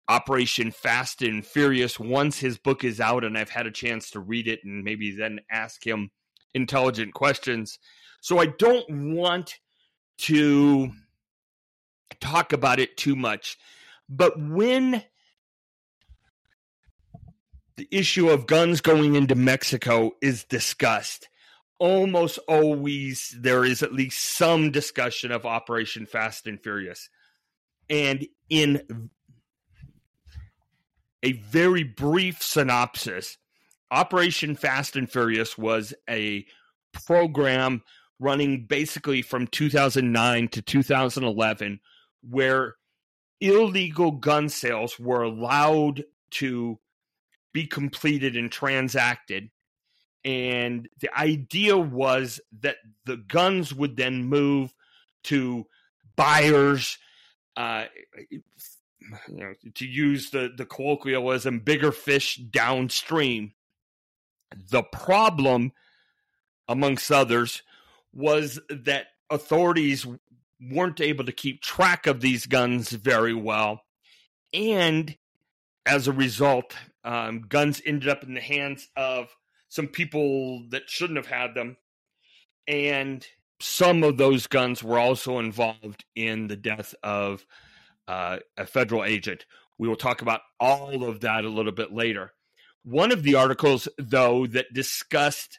Operation 0.08 0.70
Fast 0.70 1.22
and 1.22 1.44
Furious 1.44 1.98
once 1.98 2.38
his 2.38 2.58
book 2.58 2.84
is 2.84 3.00
out 3.00 3.24
and 3.24 3.38
I've 3.38 3.50
had 3.50 3.66
a 3.66 3.70
chance 3.70 4.10
to 4.10 4.20
read 4.20 4.48
it 4.48 4.60
and 4.64 4.84
maybe 4.84 5.12
then 5.16 5.40
ask 5.50 5.86
him 5.86 6.10
intelligent 6.52 7.14
questions. 7.14 7.78
So 8.20 8.38
I 8.38 8.46
don't 8.46 9.14
want 9.14 9.54
to 10.18 10.90
talk 12.20 12.52
about 12.52 12.80
it 12.80 12.96
too 12.96 13.16
much. 13.16 13.56
But 14.08 14.38
when 14.38 15.02
the 17.76 17.88
issue 17.90 18.28
of 18.28 18.46
guns 18.46 18.80
going 18.80 19.14
into 19.14 19.34
Mexico 19.34 20.12
is 20.20 20.44
discussed, 20.44 21.28
almost 21.78 22.38
always 22.46 23.34
there 23.38 23.64
is 23.64 23.82
at 23.82 23.92
least 23.92 24.22
some 24.22 24.70
discussion 24.70 25.32
of 25.32 25.44
Operation 25.44 26.06
Fast 26.06 26.46
and 26.46 26.62
Furious. 26.62 27.08
And 27.90 28.26
in 28.48 29.10
a 31.24 31.32
very 31.32 31.82
brief 31.82 32.42
synopsis 32.42 33.38
Operation 33.94 34.56
Fast 34.56 34.96
and 34.96 35.08
Furious 35.08 35.56
was 35.56 35.94
a 36.10 36.44
program 36.92 37.82
running 38.18 38.66
basically 38.66 39.22
from 39.22 39.46
2009 39.46 40.48
to 40.48 40.62
2011 40.62 41.78
where 42.28 42.74
illegal 43.40 44.10
gun 44.10 44.48
sales 44.48 44.98
were 44.98 45.22
allowed 45.22 46.04
to 46.32 46.80
be 47.52 47.68
completed 47.68 48.36
and 48.36 48.50
transacted. 48.50 49.50
And 50.24 50.88
the 50.98 51.16
idea 51.16 51.76
was 51.76 52.40
that 52.62 52.76
the 53.04 53.18
guns 53.18 53.72
would 53.72 53.96
then 53.96 54.24
move 54.24 54.74
to 55.24 55.66
buyers, 56.16 56.98
uh, 57.56 57.84
you 59.28 59.36
know, 59.36 59.54
to 59.74 59.86
use 59.86 60.30
the, 60.30 60.52
the 60.56 60.66
colloquialism, 60.66 61.60
bigger 61.60 61.92
fish 61.92 62.36
downstream. 62.36 63.52
The 64.70 64.82
problem, 64.82 65.72
amongst 66.68 67.10
others, 67.10 67.62
was 68.12 68.60
that 68.68 69.06
authorities 69.30 70.06
weren't 70.60 71.00
able 71.00 71.24
to 71.24 71.32
keep 71.32 71.62
track 71.62 72.06
of 72.06 72.20
these 72.20 72.46
guns 72.46 72.90
very 72.90 73.34
well. 73.34 73.82
And 74.52 75.16
as 75.86 76.08
a 76.08 76.12
result, 76.12 76.74
um, 77.04 77.42
guns 77.48 77.82
ended 77.84 78.08
up 78.08 78.22
in 78.22 78.34
the 78.34 78.40
hands 78.40 78.88
of 78.96 79.34
some 79.68 79.88
people 79.88 80.64
that 80.70 80.88
shouldn't 80.88 81.16
have 81.16 81.26
had 81.26 81.54
them. 81.54 81.76
And 82.66 83.26
some 83.60 84.02
of 84.02 84.16
those 84.16 84.46
guns 84.46 84.82
were 84.82 84.98
also 84.98 85.38
involved 85.38 86.04
in 86.14 86.46
the 86.46 86.56
death 86.56 86.94
of 87.02 87.44
uh, 88.08 88.38
a 88.56 88.66
federal 88.66 89.04
agent. 89.04 89.46
We 89.78 89.88
will 89.88 89.96
talk 89.96 90.22
about 90.22 90.40
all 90.60 91.04
of 91.04 91.20
that 91.20 91.44
a 91.44 91.48
little 91.48 91.72
bit 91.72 91.92
later. 91.92 92.32
One 92.84 93.12
of 93.12 93.22
the 93.22 93.34
articles, 93.34 93.88
though, 93.98 94.46
that 94.48 94.72
discussed 94.72 95.58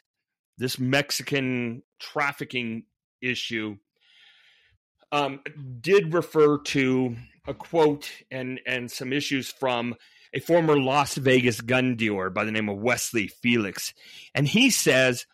this 0.58 0.78
Mexican 0.78 1.82
trafficking 1.98 2.84
issue 3.20 3.76
um, 5.12 5.40
did 5.80 6.14
refer 6.14 6.58
to 6.58 7.16
a 7.46 7.54
quote 7.54 8.10
and 8.30 8.60
and 8.66 8.90
some 8.90 9.12
issues 9.12 9.50
from 9.50 9.94
a 10.32 10.40
former 10.40 10.78
Las 10.78 11.14
Vegas 11.14 11.60
gun 11.60 11.96
dealer 11.96 12.28
by 12.28 12.44
the 12.44 12.50
name 12.50 12.68
of 12.68 12.78
Wesley 12.78 13.28
Felix, 13.28 13.94
and 14.34 14.48
he 14.48 14.70
says, 14.70 15.26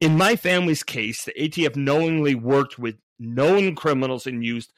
"In 0.00 0.16
my 0.16 0.36
family's 0.36 0.82
case, 0.82 1.24
the 1.24 1.32
ATF 1.32 1.76
knowingly 1.76 2.34
worked 2.34 2.78
with 2.78 2.96
known 3.18 3.74
criminals 3.74 4.26
and 4.26 4.44
used 4.44 4.72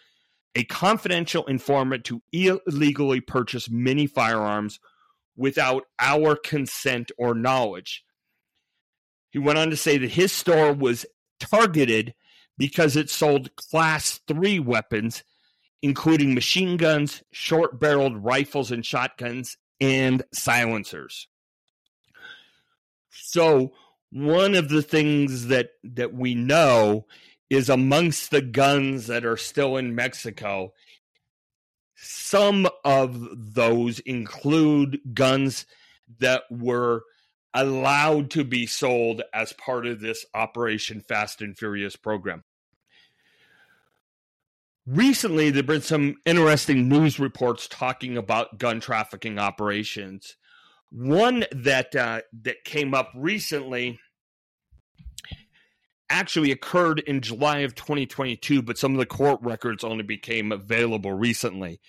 a 0.57 0.65
confidential 0.65 1.47
informant 1.47 2.05
to 2.07 2.23
illegally 2.33 3.21
purchase 3.21 3.71
many 3.71 4.07
firearms 4.09 4.81
without 5.37 5.85
our 6.01 6.35
consent 6.35 7.13
or 7.17 7.35
knowledge." 7.35 8.05
He 9.31 9.39
went 9.39 9.59
on 9.59 9.71
to 9.71 9.77
say 9.77 9.99
that 9.99 10.11
his 10.11 10.33
store 10.33 10.73
was 10.73 11.07
targeted 11.39 12.15
because 12.59 12.97
it 12.97 13.11
sold 13.11 13.55
class 13.55 14.21
3 14.27 14.59
weapons 14.59 15.23
including 15.83 16.35
machine 16.35 16.77
guns, 16.77 17.23
short 17.31 17.79
barreled 17.79 18.25
rifles 18.25 18.71
and 18.71 18.85
shotguns, 18.85 19.57
and 19.81 20.23
silencers. 20.33 21.29
So, 23.11 23.73
one 24.11 24.55
of 24.55 24.69
the 24.69 24.83
things 24.83 25.47
that, 25.47 25.71
that 25.85 26.15
we 26.15 26.35
know 26.35 27.07
is 27.49 27.69
amongst 27.69 28.31
the 28.31 28.43
guns 28.43 29.07
that 29.07 29.25
are 29.25 29.37
still 29.37 29.77
in 29.77 29.95
Mexico, 29.95 30.73
some 31.95 32.69
of 32.85 33.55
those 33.55 34.01
include 34.01 35.01
guns 35.15 35.67
that 36.19 36.43
were 36.51 37.03
allowed 37.55 38.31
to 38.31 38.45
be 38.45 38.67
sold 38.67 39.23
as 39.33 39.53
part 39.55 39.87
of 39.87 40.01
this 40.01 40.27
Operation 40.35 41.01
Fast 41.01 41.41
and 41.41 41.57
Furious 41.57 41.97
program 41.97 42.45
recently 44.87 45.51
there 45.51 45.59
have 45.59 45.67
been 45.67 45.83
some 45.83 46.17
interesting 46.25 46.89
news 46.89 47.19
reports 47.19 47.69
talking 47.69 48.17
about 48.17 48.59
gun 48.59 48.81
trafficking 48.81 49.39
operations. 49.39 50.37
One 50.91 51.45
that 51.53 51.95
uh, 51.97 52.23
that 52.43 52.65
came 52.65 52.95
up 52.95 53.11
recently 53.15 53.99
actually 56.09 56.51
occurred 56.51 57.01
in 57.01 57.21
July 57.21 57.59
of 57.59 57.75
2022, 57.75 58.63
but 58.63 58.79
some 58.79 58.93
of 58.93 58.99
the 58.99 59.07
court 59.07 59.41
records 59.43 59.85
only 59.85 60.05
became 60.05 60.53
available 60.53 61.13
recently. 61.13 61.81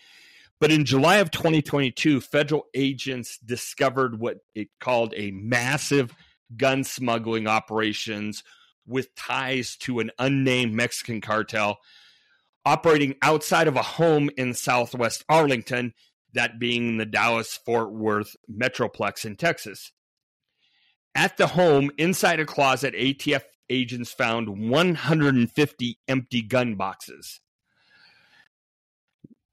But 0.59 0.71
in 0.71 0.85
July 0.85 1.17
of 1.17 1.29
2022, 1.31 2.21
federal 2.21 2.65
agents 2.73 3.37
discovered 3.37 4.19
what 4.19 4.37
it 4.55 4.69
called 4.79 5.13
a 5.15 5.31
massive 5.31 6.13
gun 6.55 6.83
smuggling 6.83 7.47
operations 7.47 8.43
with 8.87 9.13
ties 9.15 9.75
to 9.75 9.99
an 9.99 10.11
unnamed 10.17 10.73
Mexican 10.73 11.21
cartel 11.21 11.77
operating 12.65 13.15
outside 13.21 13.67
of 13.67 13.75
a 13.75 13.81
home 13.81 14.29
in 14.35 14.53
southwest 14.53 15.23
Arlington, 15.29 15.93
that 16.33 16.59
being 16.59 16.97
the 16.97 17.05
Dallas 17.05 17.57
Fort 17.65 17.93
Worth 17.93 18.35
Metroplex 18.51 19.25
in 19.25 19.37
Texas. 19.37 19.91
At 21.15 21.37
the 21.37 21.47
home, 21.47 21.91
inside 21.97 22.39
a 22.39 22.45
closet, 22.45 22.93
ATF 22.93 23.43
agents 23.69 24.11
found 24.11 24.69
150 24.69 25.99
empty 26.07 26.41
gun 26.41 26.75
boxes. 26.75 27.39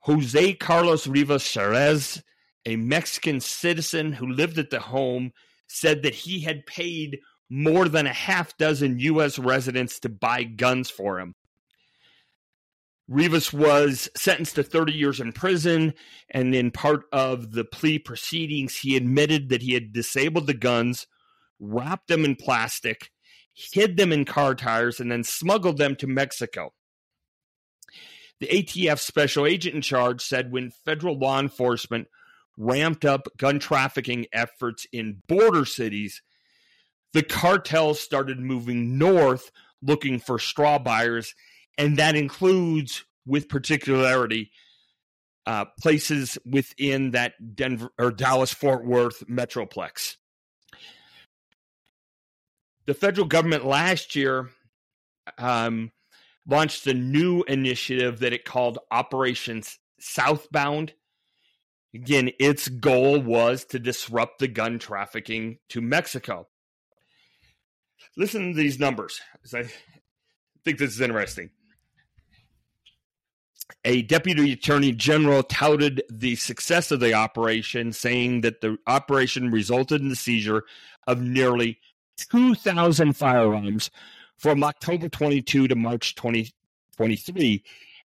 Jose 0.00 0.54
Carlos 0.54 1.06
Rivas 1.06 1.42
Cherez, 1.42 2.23
a 2.66 2.76
Mexican 2.76 3.40
citizen 3.40 4.12
who 4.12 4.26
lived 4.26 4.59
at 4.59 4.70
the 4.70 4.81
home, 4.81 5.33
said 5.66 6.03
that 6.03 6.14
he 6.14 6.40
had 6.40 6.66
paid 6.66 7.18
more 7.48 7.88
than 7.88 8.07
a 8.07 8.12
half 8.12 8.57
dozen 8.59 8.98
U.S. 8.98 9.38
residents 9.38 9.98
to 10.00 10.09
buy 10.09 10.44
guns 10.44 10.90
for 10.90 11.20
him. 11.20 11.35
Rivas 13.07 13.53
was 13.53 14.09
sentenced 14.16 14.55
to 14.55 14.62
30 14.62 14.92
years 14.92 15.20
in 15.20 15.33
prison, 15.33 15.92
and 16.31 16.55
in 16.55 16.70
part 16.70 17.05
of 17.12 17.53
the 17.53 17.64
plea 17.64 17.98
proceedings, 17.98 18.79
he 18.79 18.96
admitted 18.96 19.50
that 19.50 19.62
he 19.62 19.74
had 19.74 19.92
disabled 19.92 20.46
the 20.46 20.55
guns, 20.55 21.07
wrapped 21.61 22.09
them 22.09 22.24
in 22.24 22.35
plastic, 22.35 23.11
hid 23.54 23.96
them 23.96 24.12
in 24.12 24.24
car 24.24 24.54
tires, 24.54 25.00
and 25.00 25.10
then 25.10 25.24
smuggled 25.24 25.78
them 25.78 25.96
to 25.96 26.06
Mexico. 26.06 26.72
The 28.40 28.46
ATF 28.48 28.98
special 28.98 29.46
agent 29.46 29.76
in 29.76 29.82
charge 29.82 30.20
said 30.20 30.52
when 30.52 30.72
federal 30.84 31.18
law 31.18 31.40
enforcement 31.40 32.08
ramped 32.56 33.04
up 33.04 33.28
gun 33.36 33.58
trafficking 33.58 34.26
efforts 34.32 34.86
in 34.92 35.22
border 35.28 35.64
cities, 35.64 36.20
the 37.12 37.22
cartels 37.22 38.00
started 38.00 38.40
moving 38.40 38.98
north 38.98 39.50
looking 39.80 40.18
for 40.18 40.38
straw 40.38 40.78
buyers 40.78 41.34
and 41.78 41.98
that 41.98 42.16
includes 42.16 43.04
with 43.26 43.48
particularity 43.48 44.50
uh, 45.46 45.66
places 45.80 46.38
within 46.44 47.12
that 47.12 47.34
Denver 47.54 47.90
or 47.98 48.10
Dallas 48.10 48.52
Fort 48.52 48.84
Worth 48.84 49.26
metroplex. 49.28 50.16
The 52.87 52.94
federal 52.94 53.27
government 53.27 53.64
last 53.64 54.14
year 54.14 54.51
um, 55.38 55.90
launched 56.47 56.87
a 56.87 56.94
new 56.94 57.42
initiative 57.44 58.20
that 58.20 58.33
it 58.33 58.44
called 58.44 58.79
Operations 58.90 59.79
Southbound. 60.01 60.92
Again, 61.94 62.31
its 62.38 62.68
goal 62.68 63.20
was 63.20 63.64
to 63.66 63.79
disrupt 63.79 64.38
the 64.38 64.49
gun 64.49 64.79
trafficking 64.79 65.59
to 65.70 65.81
Mexico. 65.81 66.49
Listen 68.16 68.53
to 68.53 68.57
these 68.57 68.79
numbers. 68.79 69.20
I 69.55 69.64
think 70.64 70.79
this 70.79 70.90
is 70.90 71.01
interesting 71.01 71.51
a 73.85 74.03
deputy 74.03 74.53
attorney 74.53 74.92
general 74.92 75.42
touted 75.42 76.03
the 76.11 76.37
success 76.37 76.90
of 76.90 77.01
the 77.01 77.14
operation, 77.14 77.92
saying 77.92 78.42
that 78.42 78.61
the 78.61 78.79
operation 78.87 79.51
resulted 79.51 80.01
in 80.01 80.09
the 80.09 80.16
seizure 80.16 80.64
of 81.07 81.20
nearly 81.20 81.79
2,000 82.16 83.14
firearms 83.14 83.90
from 84.38 84.62
October 84.64 85.09
22 85.09 85.68
to 85.68 85.74
March 85.74 86.14
2023, 86.14 87.64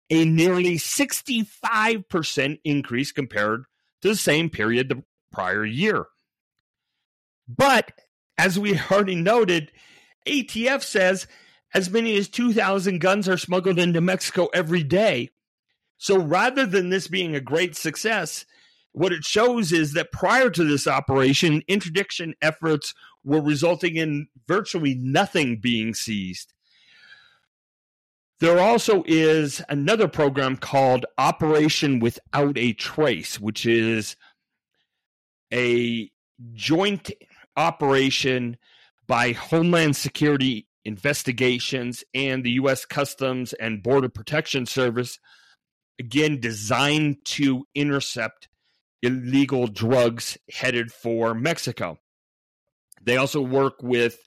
a 0.10 0.26
nearly 0.26 0.76
65% 0.78 2.60
increase 2.64 3.12
compared 3.12 3.64
to 4.02 4.10
the 4.10 4.16
same 4.16 4.50
period 4.50 4.90
the 4.90 5.04
prior 5.32 5.66
year. 5.66 6.06
But 7.48 7.92
as 8.38 8.58
we 8.58 8.80
already 8.92 9.16
noted, 9.16 9.72
ATF 10.28 10.84
says 10.84 11.28
as 11.74 11.90
many 11.90 12.18
as 12.18 12.28
2,000 12.28 13.00
guns 13.00 13.30
are 13.30 13.38
smuggled 13.38 13.80
into 13.80 14.02
Mexico 14.02 14.48
every 14.54 14.84
day. 14.84 15.30
So 15.98 16.18
rather 16.18 16.66
than 16.66 16.90
this 16.90 17.08
being 17.08 17.36
a 17.36 17.42
great 17.42 17.76
success, 17.76 18.46
what 18.92 19.12
it 19.12 19.24
shows 19.24 19.72
is 19.72 19.94
that 19.94 20.12
prior 20.12 20.50
to 20.50 20.64
this 20.64 20.88
operation, 20.88 21.62
interdiction 21.68 22.34
efforts 22.42 22.94
were 23.24 23.42
resulting 23.42 23.96
in 23.96 24.28
virtually 24.48 24.96
nothing 24.96 25.60
being 25.60 25.94
seized. 25.94 26.54
There 28.40 28.60
also 28.60 29.04
is 29.06 29.62
another 29.68 30.08
program 30.08 30.56
called 30.56 31.06
Operation 31.18 32.00
Without 32.00 32.58
a 32.58 32.72
Trace, 32.74 33.40
which 33.40 33.66
is 33.66 34.16
a 35.54 36.10
joint 36.54 37.12
operation 37.58 38.58
by 39.08 39.34
Homeland 39.34 39.98
Security 39.98 40.68
Investigations 40.86 42.04
and 42.14 42.44
the 42.44 42.52
U.S. 42.52 42.86
Customs 42.86 43.52
and 43.54 43.84
Border 43.84 44.08
Protection 44.08 44.66
Service 44.66 45.20
again 46.00 46.40
designed 46.40 47.18
to 47.26 47.66
intercept 47.76 48.48
illegal 49.02 49.68
drugs 49.68 50.38
headed 50.50 50.92
for 50.92 51.34
Mexico. 51.34 51.98
They 53.04 53.18
also 53.18 53.42
work 53.42 53.82
with 53.82 54.18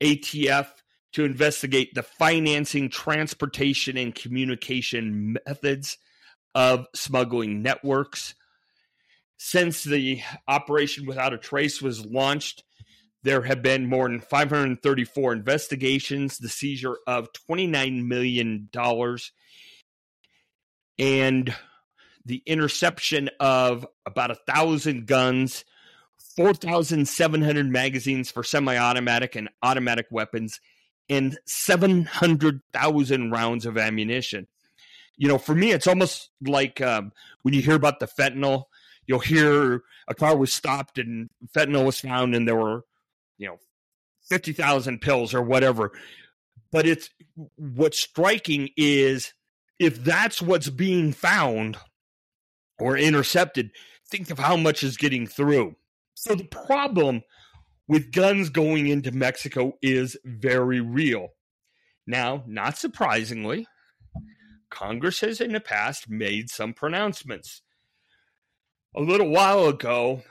ATF 0.00 0.68
to 1.12 1.24
investigate 1.24 1.94
the 1.94 2.02
financing, 2.02 2.90
transportation, 2.90 3.96
and 3.96 4.14
communication 4.14 5.36
methods 5.46 5.98
of 6.54 6.86
smuggling 6.94 7.62
networks. 7.62 8.34
Since 9.38 9.84
the 9.84 10.20
Operation 10.46 11.06
Without 11.06 11.32
a 11.32 11.38
Trace 11.38 11.80
was 11.80 12.04
launched, 12.04 12.64
there 13.22 13.42
have 13.42 13.62
been 13.62 13.88
more 13.88 14.08
than 14.08 14.20
534 14.20 15.32
investigations, 15.32 16.38
the 16.38 16.48
seizure 16.48 16.96
of 17.06 17.28
$29 17.50 18.06
million 18.06 18.68
and 20.98 21.54
the 22.24 22.42
interception 22.46 23.30
of 23.40 23.86
about 24.04 24.30
a 24.30 24.34
thousand 24.34 25.06
guns, 25.06 25.64
4,700 26.38 27.68
magazines 27.68 28.30
for 28.30 28.44
semi 28.44 28.76
automatic 28.76 29.36
and 29.36 29.48
automatic 29.62 30.06
weapons, 30.10 30.60
and 31.08 31.38
700,000 31.46 33.30
rounds 33.30 33.66
of 33.66 33.76
ammunition. 33.76 34.46
You 35.16 35.28
know, 35.28 35.38
for 35.38 35.54
me, 35.54 35.72
it's 35.72 35.88
almost 35.88 36.30
like 36.40 36.80
um, 36.80 37.12
when 37.42 37.54
you 37.54 37.60
hear 37.60 37.74
about 37.74 37.98
the 37.98 38.06
fentanyl 38.06 38.64
you'll 39.08 39.18
hear 39.18 39.82
a 40.06 40.14
car 40.14 40.36
was 40.36 40.52
stopped 40.52 40.98
and 40.98 41.28
fentanyl 41.56 41.84
was 41.84 41.98
found 41.98 42.36
and 42.36 42.46
there 42.46 42.54
were, 42.54 42.84
you 43.38 43.48
know, 43.48 43.56
50,000 44.28 45.00
pills 45.00 45.34
or 45.34 45.42
whatever. 45.42 45.90
But 46.70 46.86
it's 46.86 47.08
what's 47.56 47.98
striking 47.98 48.68
is 48.76 49.32
if 49.80 50.04
that's 50.04 50.40
what's 50.42 50.68
being 50.68 51.12
found 51.12 51.78
or 52.78 52.96
intercepted, 52.96 53.70
think 54.08 54.30
of 54.30 54.38
how 54.38 54.56
much 54.56 54.82
is 54.84 54.98
getting 54.98 55.26
through. 55.26 55.74
So 56.20 56.34
the 56.34 56.42
problem 56.42 57.22
with 57.86 58.10
guns 58.10 58.48
going 58.48 58.88
into 58.88 59.12
Mexico 59.12 59.74
is 59.80 60.16
very 60.24 60.80
real. 60.80 61.28
Now, 62.08 62.42
not 62.44 62.76
surprisingly, 62.76 63.68
Congress 64.68 65.20
has 65.20 65.40
in 65.40 65.52
the 65.52 65.60
past 65.60 66.10
made 66.10 66.50
some 66.50 66.74
pronouncements. 66.74 67.62
A 68.96 69.00
little 69.00 69.30
while 69.30 69.68
ago, 69.68 70.22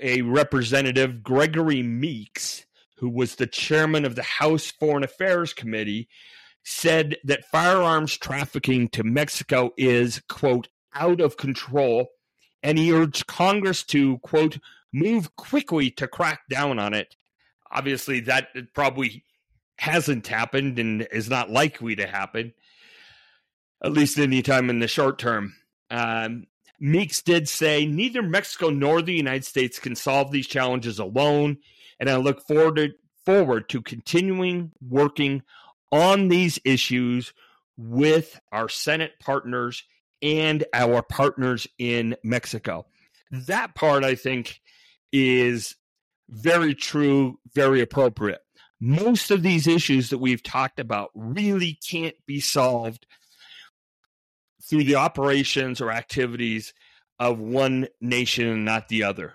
a 0.00 0.22
representative, 0.22 1.22
Gregory 1.22 1.80
Meeks, 1.80 2.66
who 2.96 3.08
was 3.08 3.36
the 3.36 3.46
chairman 3.46 4.04
of 4.04 4.16
the 4.16 4.24
House 4.24 4.72
Foreign 4.72 5.04
Affairs 5.04 5.52
Committee, 5.52 6.08
said 6.64 7.18
that 7.22 7.44
firearms 7.52 8.18
trafficking 8.18 8.88
to 8.88 9.04
Mexico 9.04 9.70
is, 9.76 10.20
quote, 10.28 10.66
out 10.92 11.20
of 11.20 11.36
control. 11.36 12.08
And 12.64 12.78
he 12.78 12.92
urged 12.92 13.28
Congress 13.28 13.84
to, 13.84 14.18
quote, 14.18 14.58
move 14.96 15.36
quickly 15.36 15.90
to 15.90 16.08
crack 16.08 16.40
down 16.48 16.78
on 16.78 16.94
it. 16.94 17.14
Obviously, 17.70 18.20
that 18.20 18.48
probably 18.74 19.24
hasn't 19.78 20.26
happened 20.26 20.78
and 20.78 21.06
is 21.12 21.28
not 21.28 21.50
likely 21.50 21.94
to 21.96 22.06
happen, 22.06 22.54
at 23.84 23.92
least 23.92 24.18
anytime 24.18 24.70
in 24.70 24.78
the 24.78 24.88
short 24.88 25.18
term. 25.18 25.54
Um, 25.90 26.46
Meeks 26.80 27.22
did 27.22 27.48
say 27.48 27.84
neither 27.86 28.22
Mexico 28.22 28.70
nor 28.70 29.02
the 29.02 29.14
United 29.14 29.44
States 29.44 29.78
can 29.78 29.94
solve 29.94 30.30
these 30.30 30.46
challenges 30.46 30.98
alone, 30.98 31.58
and 32.00 32.08
I 32.08 32.16
look 32.16 32.46
forward 32.46 32.76
to, 32.76 32.90
forward 33.24 33.68
to 33.70 33.82
continuing 33.82 34.72
working 34.80 35.42
on 35.92 36.28
these 36.28 36.58
issues 36.64 37.34
with 37.76 38.40
our 38.50 38.68
Senate 38.68 39.12
partners 39.20 39.84
and 40.22 40.64
our 40.72 41.02
partners 41.02 41.66
in 41.78 42.16
Mexico. 42.24 42.86
That 43.30 43.74
part, 43.74 44.04
I 44.04 44.14
think, 44.14 44.60
is 45.16 45.76
very 46.28 46.74
true, 46.74 47.38
very 47.54 47.80
appropriate. 47.80 48.40
Most 48.80 49.30
of 49.30 49.42
these 49.42 49.66
issues 49.66 50.10
that 50.10 50.18
we've 50.18 50.42
talked 50.42 50.80
about 50.80 51.10
really 51.14 51.78
can't 51.88 52.16
be 52.26 52.40
solved 52.40 53.06
through 54.62 54.84
the 54.84 54.96
operations 54.96 55.80
or 55.80 55.90
activities 55.90 56.74
of 57.18 57.38
one 57.38 57.88
nation 58.00 58.48
and 58.48 58.64
not 58.64 58.88
the 58.88 59.02
other. 59.04 59.34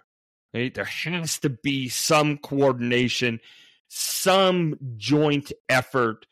Right? 0.54 0.74
There 0.74 0.84
has 0.84 1.40
to 1.40 1.50
be 1.50 1.90
some 1.90 2.38
coordination, 2.38 3.40
some 3.88 4.78
joint 4.98 5.52
effort, 5.70 6.26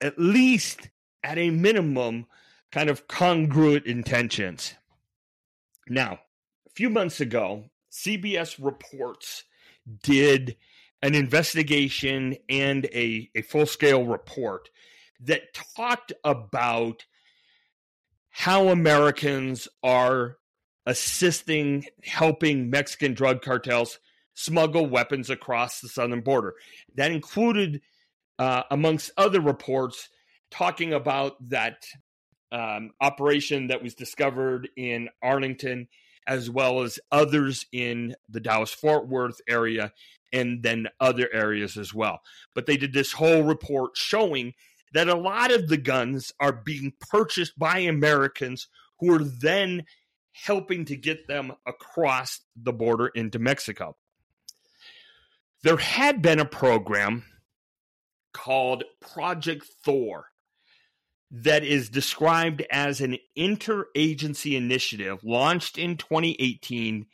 at 0.00 0.18
least 0.18 0.90
at 1.22 1.38
a 1.38 1.50
minimum, 1.50 2.26
kind 2.72 2.90
of 2.90 3.06
congruent 3.06 3.86
intentions. 3.86 4.74
Now, 5.88 6.18
few 6.74 6.90
months 6.90 7.20
ago, 7.20 7.64
CBS 7.90 8.56
Reports 8.62 9.44
did 10.02 10.56
an 11.02 11.14
investigation 11.14 12.36
and 12.48 12.86
a, 12.86 13.30
a 13.34 13.42
full 13.42 13.66
scale 13.66 14.04
report 14.04 14.70
that 15.20 15.54
talked 15.76 16.12
about 16.24 17.04
how 18.30 18.68
Americans 18.68 19.68
are 19.82 20.38
assisting, 20.86 21.86
helping 22.04 22.70
Mexican 22.70 23.14
drug 23.14 23.42
cartels 23.42 23.98
smuggle 24.34 24.86
weapons 24.86 25.28
across 25.28 25.80
the 25.80 25.88
southern 25.88 26.22
border. 26.22 26.54
That 26.94 27.12
included, 27.12 27.82
uh, 28.38 28.62
amongst 28.70 29.10
other 29.16 29.40
reports, 29.40 30.08
talking 30.50 30.92
about 30.92 31.36
that 31.50 31.84
um, 32.50 32.90
operation 33.00 33.68
that 33.68 33.82
was 33.82 33.94
discovered 33.94 34.68
in 34.76 35.08
Arlington, 35.22 35.88
as 36.26 36.50
well 36.50 36.82
as 36.82 36.98
others 37.10 37.66
in 37.72 38.14
the 38.28 38.40
Dallas 38.40 38.72
Fort 38.72 39.08
Worth 39.08 39.40
area, 39.48 39.92
and 40.32 40.62
then 40.62 40.88
other 41.00 41.28
areas 41.32 41.76
as 41.76 41.92
well. 41.92 42.20
But 42.54 42.66
they 42.66 42.76
did 42.76 42.92
this 42.92 43.12
whole 43.12 43.42
report 43.42 43.96
showing 43.96 44.54
that 44.94 45.08
a 45.08 45.14
lot 45.14 45.52
of 45.52 45.68
the 45.68 45.76
guns 45.76 46.32
are 46.40 46.52
being 46.52 46.92
purchased 47.10 47.58
by 47.58 47.78
Americans 47.78 48.68
who 49.00 49.14
are 49.14 49.24
then 49.24 49.84
helping 50.32 50.84
to 50.86 50.96
get 50.96 51.26
them 51.28 51.52
across 51.66 52.40
the 52.56 52.72
border 52.72 53.08
into 53.08 53.38
Mexico. 53.38 53.96
There 55.62 55.76
had 55.76 56.22
been 56.22 56.40
a 56.40 56.44
program 56.44 57.24
called 58.32 58.84
Project 59.00 59.66
Thor 59.84 60.31
that 61.32 61.64
is 61.64 61.88
described 61.88 62.62
as 62.70 63.00
an 63.00 63.16
interagency 63.36 64.54
initiative 64.54 65.24
launched 65.24 65.78
in 65.78 65.96
2018 65.96 67.06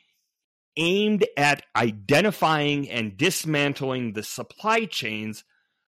aimed 0.77 1.25
at 1.37 1.63
identifying 1.77 2.91
and 2.91 3.17
dismantling 3.17 4.13
the 4.13 4.23
supply 4.25 4.85
chains 4.85 5.45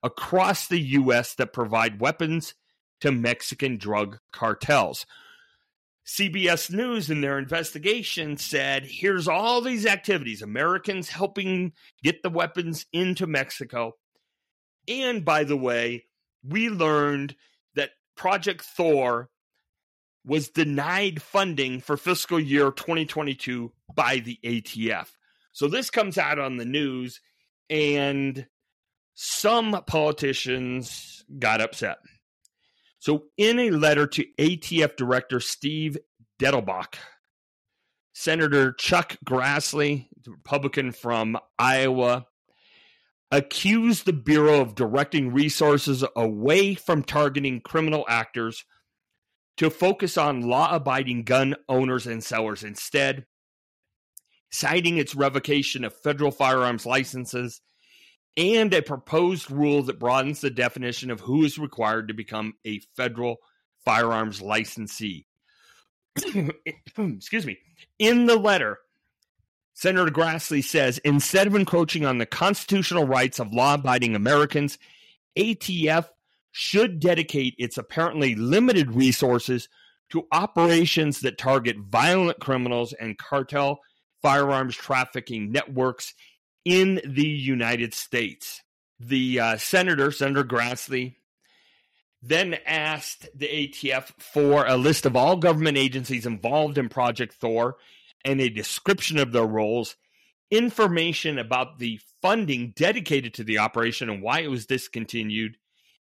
across 0.03 0.67
the 0.67 0.81
U.S. 0.81 1.35
that 1.35 1.55
provide 1.55 2.01
weapons 2.01 2.55
to 3.01 3.11
Mexican 3.11 3.79
drug 3.79 4.19
cartels. 4.33 5.07
CBS 6.07 6.71
News, 6.71 7.09
in 7.09 7.21
their 7.21 7.39
investigation, 7.39 8.37
said 8.37 8.85
here's 8.85 9.29
all 9.29 9.61
these 9.61 9.87
activities 9.87 10.43
Americans 10.43 11.09
helping 11.09 11.73
get 12.03 12.23
the 12.23 12.31
weapons 12.31 12.85
into 12.93 13.27
Mexico. 13.27 13.93
And 14.89 15.25
by 15.25 15.45
the 15.45 15.57
way, 15.57 16.05
we 16.43 16.69
learned 16.69 17.37
Project 18.21 18.61
Thor 18.61 19.31
was 20.27 20.51
denied 20.51 21.23
funding 21.23 21.81
for 21.81 21.97
fiscal 21.97 22.39
year 22.39 22.71
2022 22.71 23.73
by 23.97 24.19
the 24.19 24.39
ATF. 24.45 25.07
So 25.53 25.69
this 25.69 25.89
comes 25.89 26.19
out 26.19 26.39
on 26.39 26.59
the 26.59 26.67
news, 26.67 27.23
and 27.71 28.47
some 29.15 29.83
politicians 29.87 31.25
got 31.39 31.63
upset. 31.63 31.97
So, 32.99 33.23
in 33.39 33.59
a 33.59 33.71
letter 33.71 34.07
to 34.09 34.27
ATF 34.39 34.97
Director 34.97 35.41
Steve 35.41 35.97
Dettelbach, 36.39 36.97
Senator 38.13 38.73
Chuck 38.73 39.17
Grassley, 39.25 40.09
Republican 40.27 40.93
from 40.93 41.39
Iowa, 41.59 42.27
accused 43.31 44.07
the 44.07 44.13
Bureau 44.13 44.61
of 44.61 44.75
directing 44.75 45.33
resources 45.33 46.05
away 46.17 46.75
from 46.75 47.03
targeting 47.03 47.61
criminal 47.61 48.05
actors 48.09 48.65
to 49.57 49.71
focus 49.71 50.17
on 50.17 50.49
law 50.49 50.75
abiding 50.75 51.23
gun 51.23 51.55
owners 51.69 52.07
and 52.07 52.25
sellers 52.25 52.65
instead, 52.65 53.27
citing 54.51 54.97
its 54.97 55.15
revocation 55.15 55.85
of 55.85 55.95
federal 55.95 56.31
firearms 56.31 56.87
licenses 56.87 57.61
and 58.37 58.73
a 58.73 58.83
proposed 58.83 59.51
rule 59.51 59.83
that 59.83 59.99
broadens 59.99 60.41
the 60.41 60.51
definition 60.51 61.11
of 61.11 61.21
who 61.21 61.45
is 61.45 61.59
required 61.59 62.09
to 62.09 62.15
become 62.15 62.55
a 62.65 62.81
federal 62.97 63.37
firearms 63.85 64.41
licensee. 64.41 65.27
Excuse 66.97 67.47
me. 67.47 67.59
In 67.99 68.27
the 68.27 68.37
letter, 68.37 68.79
Senator 69.81 70.11
Grassley 70.11 70.63
says 70.63 70.99
instead 70.99 71.47
of 71.47 71.55
encroaching 71.55 72.05
on 72.05 72.19
the 72.19 72.27
constitutional 72.27 73.07
rights 73.07 73.39
of 73.39 73.55
law 73.55 73.73
abiding 73.73 74.15
Americans, 74.15 74.77
ATF 75.39 76.07
should 76.53 77.01
dedicate 77.01 77.55
its 77.57 77.79
apparently 77.79 78.35
limited 78.35 78.95
resources 78.95 79.71
to 80.11 80.27
operations 80.33 81.21
that 81.21 81.39
target 81.39 81.79
violent 81.79 82.41
criminals 82.41 82.93
and 82.93 83.17
cartel 83.17 83.81
firearms 84.21 84.77
trafficking 84.77 85.51
networks 85.51 86.13
in 86.67 87.01
the 87.03 87.27
United 87.27 87.95
States. 87.95 88.61
The 88.99 89.41
uh, 89.41 89.57
senator, 89.57 90.13
Senator 90.13 90.45
Grassley, 90.45 91.15
then 92.21 92.59
asked 92.67 93.31
the 93.35 93.49
ATF 93.49 94.13
for 94.19 94.67
a 94.67 94.77
list 94.77 95.07
of 95.07 95.17
all 95.17 95.37
government 95.37 95.79
agencies 95.79 96.27
involved 96.27 96.77
in 96.77 96.91
Project 96.91 97.33
Thor 97.33 97.79
and 98.25 98.41
a 98.41 98.49
description 98.49 99.19
of 99.19 99.33
their 99.33 99.47
roles, 99.47 99.97
information 100.51 101.39
about 101.39 101.79
the 101.79 102.01
funding 102.21 102.73
dedicated 102.77 103.35
to 103.35 103.45
the 103.45 103.59
operation 103.59 104.11
and 104.11 104.23
why 104.23 104.41
it 104.41 104.51
was 104.51 104.67
discontinued, 104.67 105.57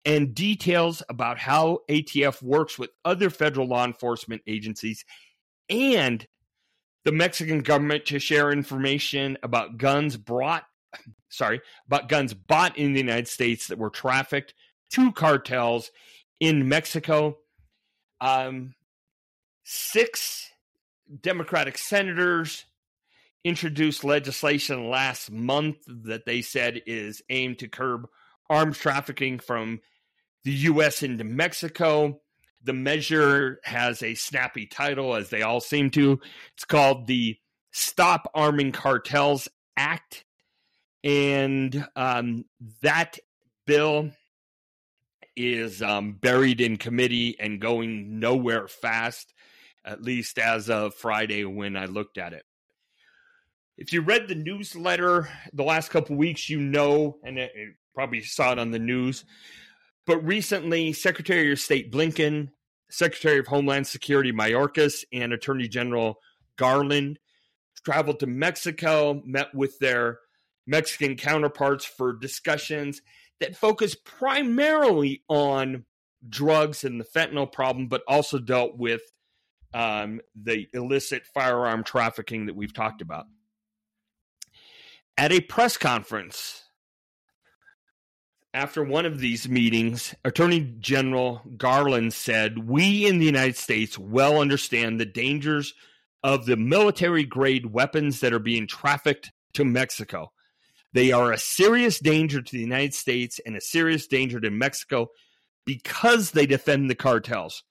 and 0.05 0.35
details 0.35 1.03
about 1.09 1.39
how 1.39 1.79
ATF 1.89 2.43
works 2.43 2.79
with 2.79 2.91
other 3.05 3.31
federal 3.31 3.69
law 3.69 3.85
enforcement 3.85 4.43
agencies 4.47 5.05
and 5.71 6.27
the 7.05 7.13
Mexican 7.13 7.61
government 7.61 8.07
to 8.07 8.19
share 8.19 8.51
information 8.51 9.39
about 9.43 9.79
guns 9.79 10.17
brought 10.17 10.65
sorry, 11.29 11.61
about 11.87 12.09
guns 12.09 12.35
bought 12.35 12.77
in 12.77 12.93
the 12.93 13.01
United 13.01 13.29
States 13.29 13.69
that 13.69 13.79
were 13.79 13.91
trafficked 13.91 14.55
to 14.91 15.13
cartels 15.13 15.91
in 16.41 16.69
Mexico. 16.69 17.39
Um, 18.21 18.75
six 19.65 20.52
Democratic 21.21 21.79
senators 21.79 22.65
introduced 23.45 24.05
legislation 24.05 24.89
last 24.89 25.31
month 25.31 25.77
that 25.87 26.25
they 26.27 26.43
said 26.43 26.83
is 26.87 27.23
aimed 27.29 27.59
to 27.59 27.69
curb 27.69 28.07
arms 28.49 28.79
trafficking 28.79 29.39
from 29.39 29.81
the 30.45 30.53
U.S. 30.53 31.03
into 31.03 31.25
Mexico. 31.25 32.21
The 32.63 32.73
measure 32.73 33.59
has 33.65 34.03
a 34.03 34.15
snappy 34.15 34.67
title, 34.67 35.15
as 35.15 35.31
they 35.31 35.43
all 35.43 35.61
seem 35.61 35.91
to. 35.91 36.21
It's 36.55 36.65
called 36.65 37.07
the 37.07 37.37
Stop 37.73 38.31
Arming 38.35 38.73
Cartels 38.73 39.49
Act. 39.77 40.25
And 41.03 41.87
um, 41.97 42.45
that 42.83 43.19
bill 43.67 44.11
is 45.35 45.83
um, 45.83 46.13
buried 46.13 46.61
in 46.61 46.77
committee 46.77 47.37
and 47.41 47.61
going 47.61 48.21
nowhere 48.21 48.69
fast, 48.69 49.33
at 49.85 50.03
least 50.03 50.39
as 50.39 50.71
of 50.71 50.95
Friday 50.95 51.45
when 51.45 51.77
I 51.77 51.87
looked 51.87 52.19
at 52.19 52.33
it. 52.33 52.45
If 53.77 53.93
you 53.93 54.03
read 54.03 54.29
the 54.29 54.35
newsletter 54.35 55.29
the 55.53 55.65
last 55.65 55.91
couple 55.91 56.17
weeks, 56.17 56.49
you 56.49 56.61
know, 56.61 57.19
and 57.25 57.39
it, 57.39 57.53
it 57.55 57.75
probably 57.95 58.23
saw 58.23 58.53
it 58.53 58.59
on 58.59 58.71
the 58.71 58.79
news, 58.79 59.25
but 60.07 60.25
recently, 60.25 60.93
Secretary 60.93 61.53
of 61.53 61.61
State 61.61 61.93
Blinken, 61.93 62.49
Secretary 62.91 63.39
of 63.39 63.47
Homeland 63.47 63.87
Security 63.87 64.33
Mayorkas, 64.33 65.05
and 65.13 65.33
Attorney 65.33 65.69
General 65.69 66.19
Garland 66.57 67.19
traveled 67.85 68.21
to 68.21 68.27
Mexico, 68.27 69.23
met 69.25 69.55
with 69.55 69.79
their 69.79 70.19
Mexican 70.67 71.17
counterparts 71.17 71.85
for 71.85 72.13
discussions 72.13 73.01
that 73.41 73.57
focus 73.57 73.95
primarily 73.95 75.23
on 75.29 75.85
drugs 76.29 76.85
and 76.85 77.01
the 77.01 77.05
fentanyl 77.05 77.51
problem, 77.51 77.89
but 77.89 78.03
also 78.07 78.39
dealt 78.39 78.77
with 78.77 79.03
um, 79.75 80.21
the 80.35 80.69
illicit 80.73 81.27
firearm 81.27 81.85
trafficking 81.85 82.47
that 82.47 82.57
we've 82.57 82.75
talked 82.75 83.03
about. 83.03 83.27
At 85.17 85.33
a 85.33 85.41
press 85.41 85.77
conference 85.77 86.63
after 88.55 88.85
one 88.85 89.07
of 89.07 89.19
these 89.19 89.49
meetings, 89.49 90.15
Attorney 90.25 90.75
General 90.79 91.41
Garland 91.57 92.13
said, 92.13 92.69
We 92.69 93.07
in 93.07 93.19
the 93.19 93.27
United 93.27 93.57
States 93.57 93.99
well 93.99 94.41
understand 94.41 95.01
the 95.01 95.07
dangers 95.07 95.75
of 96.23 96.45
the 96.45 96.57
military 96.57 97.25
grade 97.25 97.67
weapons 97.67 98.21
that 98.21 98.33
are 98.33 98.39
being 98.39 98.67
trafficked 98.67 99.33
to 99.55 99.65
Mexico. 99.65 100.33
They 100.93 101.13
are 101.13 101.33
a 101.33 101.39
serious 101.39 101.99
danger 101.99 102.43
to 102.43 102.53
the 102.53 102.61
United 102.61 102.95
States 102.95 103.41
and 103.47 103.57
a 103.57 103.61
serious 103.61 104.07
danger 104.07 104.39
to 104.41 104.51
Mexico 104.51 105.09
because 105.65 106.33
they 106.33 106.47
defend 106.47 106.91
the 106.91 106.95
cartels. 106.95 107.63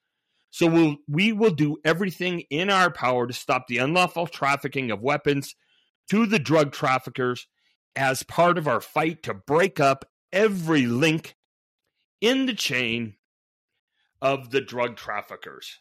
So 0.51 0.67
we'll, 0.67 0.97
we 1.07 1.31
will 1.31 1.51
do 1.51 1.77
everything 1.83 2.41
in 2.49 2.69
our 2.69 2.91
power 2.91 3.25
to 3.25 3.33
stop 3.33 3.67
the 3.67 3.77
unlawful 3.77 4.27
trafficking 4.27 4.91
of 4.91 5.01
weapons 5.01 5.55
to 6.09 6.25
the 6.25 6.39
drug 6.39 6.73
traffickers 6.73 7.47
as 7.95 8.23
part 8.23 8.57
of 8.57 8.67
our 8.67 8.81
fight 8.81 9.23
to 9.23 9.33
break 9.33 9.79
up 9.79 10.05
every 10.31 10.85
link 10.85 11.35
in 12.19 12.45
the 12.45 12.53
chain 12.53 13.15
of 14.21 14.51
the 14.51 14.61
drug 14.61 14.97
traffickers. 14.97 15.79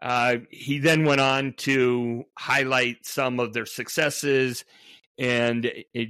Uh, 0.00 0.36
he 0.50 0.78
then 0.78 1.04
went 1.04 1.20
on 1.20 1.52
to 1.54 2.24
highlight 2.38 3.04
some 3.04 3.40
of 3.40 3.52
their 3.52 3.66
successes 3.66 4.64
and 5.18 5.70
it 5.92 6.08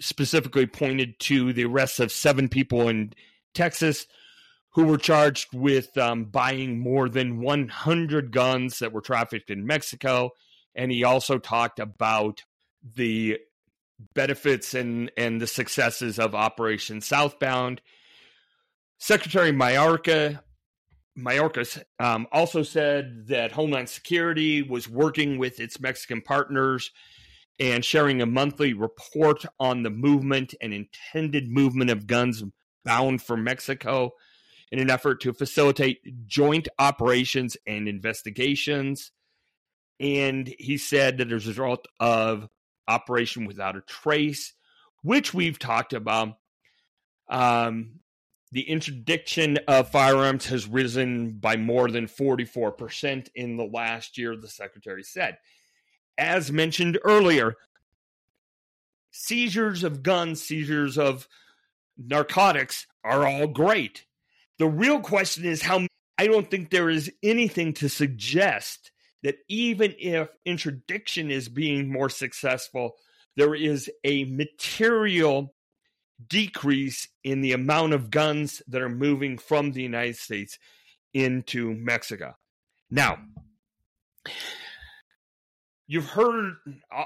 specifically 0.00 0.66
pointed 0.66 1.18
to 1.18 1.52
the 1.52 1.64
arrest 1.64 2.00
of 2.00 2.12
seven 2.12 2.48
people 2.48 2.88
in 2.88 3.12
Texas 3.54 4.06
who 4.72 4.84
were 4.84 4.98
charged 4.98 5.48
with 5.52 5.96
um, 5.98 6.24
buying 6.24 6.78
more 6.78 7.08
than 7.08 7.40
100 7.40 8.32
guns 8.32 8.78
that 8.78 8.92
were 8.92 9.00
trafficked 9.00 9.50
in 9.50 9.66
Mexico. 9.66 10.30
And 10.74 10.90
he 10.90 11.04
also 11.04 11.38
talked 11.38 11.78
about 11.78 12.42
the 12.96 13.38
benefits 14.14 14.74
and, 14.74 15.10
and 15.16 15.40
the 15.40 15.46
successes 15.46 16.18
of 16.18 16.34
Operation 16.34 17.00
Southbound. 17.00 17.80
Secretary 18.98 19.52
Mayorkas 19.52 20.40
Mayorkas 21.18 21.82
um, 21.98 22.26
also 22.32 22.62
said 22.62 23.26
that 23.26 23.52
Homeland 23.52 23.90
Security 23.90 24.62
was 24.62 24.88
working 24.88 25.38
with 25.38 25.60
its 25.60 25.78
Mexican 25.78 26.22
partners 26.22 26.90
and 27.60 27.84
sharing 27.84 28.22
a 28.22 28.26
monthly 28.26 28.72
report 28.72 29.44
on 29.60 29.82
the 29.82 29.90
movement 29.90 30.54
and 30.60 30.72
intended 30.72 31.50
movement 31.50 31.90
of 31.90 32.06
guns 32.06 32.42
bound 32.84 33.20
for 33.20 33.36
Mexico 33.36 34.12
in 34.72 34.80
an 34.80 34.90
effort 34.90 35.20
to 35.20 35.32
facilitate 35.32 36.26
joint 36.26 36.66
operations 36.80 37.56
and 37.66 37.86
investigations. 37.86 39.12
And 40.00 40.52
he 40.58 40.78
said 40.78 41.18
that 41.18 41.30
as 41.30 41.44
a 41.44 41.50
result 41.50 41.86
of 42.00 42.48
Operation 42.88 43.44
Without 43.44 43.76
a 43.76 43.82
Trace, 43.82 44.54
which 45.02 45.32
we've 45.32 45.60
talked 45.60 45.92
about, 45.92 46.38
um, 47.28 48.00
the 48.50 48.68
interdiction 48.68 49.58
of 49.68 49.90
firearms 49.90 50.46
has 50.46 50.66
risen 50.66 51.38
by 51.38 51.56
more 51.56 51.88
than 51.88 52.06
44% 52.06 53.28
in 53.36 53.56
the 53.56 53.64
last 53.64 54.18
year, 54.18 54.36
the 54.36 54.48
secretary 54.48 55.04
said 55.04 55.38
as 56.18 56.52
mentioned 56.52 56.98
earlier, 57.04 57.56
seizures 59.10 59.84
of 59.84 60.02
guns, 60.02 60.42
seizures 60.42 60.98
of 60.98 61.28
narcotics 61.96 62.86
are 63.04 63.26
all 63.26 63.46
great. 63.46 64.06
The 64.58 64.68
real 64.68 65.00
question 65.00 65.44
is 65.44 65.62
how 65.62 65.86
I 66.18 66.26
don't 66.26 66.50
think 66.50 66.70
there 66.70 66.90
is 66.90 67.10
anything 67.22 67.72
to 67.74 67.88
suggest 67.88 68.92
that 69.22 69.36
even 69.48 69.94
if 69.98 70.28
interdiction 70.44 71.30
is 71.30 71.48
being 71.48 71.90
more 71.90 72.08
successful, 72.08 72.94
there 73.36 73.54
is 73.54 73.90
a 74.04 74.24
material 74.24 75.54
decrease 76.28 77.08
in 77.24 77.40
the 77.40 77.52
amount 77.52 77.92
of 77.92 78.10
guns 78.10 78.62
that 78.68 78.82
are 78.82 78.88
moving 78.88 79.38
from 79.38 79.72
the 79.72 79.82
United 79.82 80.16
States 80.16 80.58
into 81.14 81.74
Mexico. 81.74 82.36
Now, 82.90 83.18
you've 85.86 86.10
heard 86.10 86.54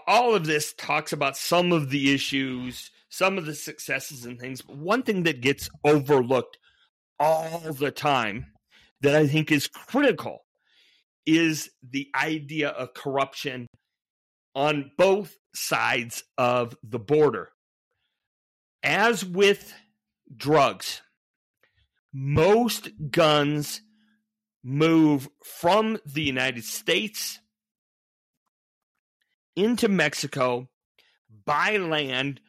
all 0.06 0.35
of 0.35 0.46
this 0.46 0.74
talks 0.74 1.12
about 1.12 1.37
some 1.37 1.72
of 1.72 1.90
the 1.90 2.12
issues, 2.12 2.90
some 3.09 3.38
of 3.38 3.46
the 3.46 3.54
successes 3.54 4.24
and 4.24 4.38
things. 4.38 4.62
But 4.62 4.76
one 4.76 5.02
thing 5.02 5.22
that 5.24 5.40
gets 5.40 5.70
overlooked 5.85 6.59
all 7.18 7.72
the 7.72 7.90
time 7.90 8.46
that 9.00 9.14
I 9.14 9.26
think 9.26 9.50
is 9.50 9.66
critical 9.66 10.44
is 11.24 11.70
the 11.83 12.09
idea 12.14 12.68
of 12.70 12.94
corruption 12.94 13.66
on 14.55 14.90
both 14.96 15.37
sides 15.55 16.22
of 16.38 16.76
the 16.83 16.98
border. 16.98 17.50
As 18.83 19.24
with 19.24 19.74
drugs, 20.35 21.02
most 22.12 22.88
guns 23.11 23.83
move 24.64 25.29
from 25.44 25.98
the 26.07 26.22
United 26.22 26.64
States 26.64 27.40
into 29.55 29.88
Mexico 29.88 30.68
by 31.44 31.76
land 31.76 32.40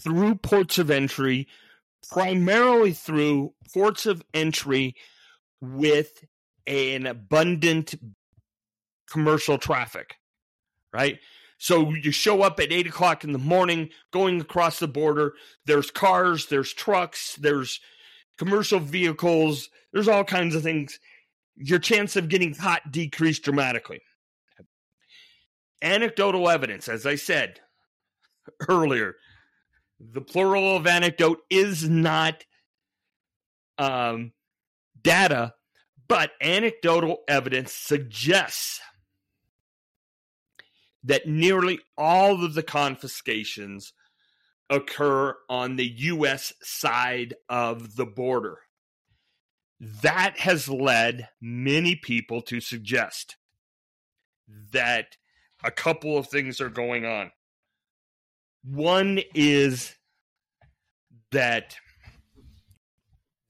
through 0.00 0.36
ports 0.36 0.78
of 0.78 0.90
entry, 0.90 1.46
primarily 2.10 2.92
through 2.92 3.52
ports 3.72 4.06
of 4.06 4.22
entry 4.34 4.94
with 5.60 6.24
an 6.66 7.06
abundant 7.06 7.94
commercial 9.10 9.58
traffic, 9.58 10.14
right? 10.92 11.18
So 11.58 11.90
you 11.90 12.10
show 12.10 12.42
up 12.42 12.58
at 12.58 12.72
eight 12.72 12.86
o'clock 12.86 13.24
in 13.24 13.32
the 13.32 13.38
morning 13.38 13.90
going 14.12 14.40
across 14.40 14.78
the 14.78 14.88
border. 14.88 15.34
There's 15.64 15.90
cars, 15.90 16.46
there's 16.46 16.72
trucks, 16.72 17.36
there's 17.36 17.80
commercial 18.38 18.80
vehicles, 18.80 19.68
there's 19.92 20.08
all 20.08 20.24
kinds 20.24 20.54
of 20.54 20.62
things. 20.62 20.98
Your 21.56 21.78
chance 21.78 22.16
of 22.16 22.28
getting 22.28 22.54
caught 22.54 22.90
decreased 22.90 23.44
dramatically 23.44 24.00
anecdotal 25.82 26.48
evidence, 26.48 26.88
as 26.88 27.04
I 27.04 27.16
said 27.16 27.60
earlier, 28.68 29.16
the 30.10 30.20
plural 30.20 30.76
of 30.76 30.86
anecdote 30.86 31.38
is 31.48 31.88
not 31.88 32.44
um, 33.78 34.32
data, 35.00 35.54
but 36.08 36.32
anecdotal 36.40 37.18
evidence 37.28 37.72
suggests 37.72 38.80
that 41.04 41.26
nearly 41.26 41.78
all 41.96 42.44
of 42.44 42.54
the 42.54 42.62
confiscations 42.62 43.92
occur 44.68 45.36
on 45.48 45.76
the 45.76 45.86
U.S. 45.86 46.52
side 46.62 47.34
of 47.48 47.96
the 47.96 48.06
border. 48.06 48.58
That 50.02 50.38
has 50.38 50.68
led 50.68 51.28
many 51.40 51.96
people 51.96 52.40
to 52.42 52.60
suggest 52.60 53.36
that 54.72 55.16
a 55.64 55.70
couple 55.70 56.16
of 56.16 56.28
things 56.28 56.60
are 56.60 56.68
going 56.68 57.04
on. 57.04 57.30
One 58.64 59.20
is 59.34 59.94
that 61.32 61.76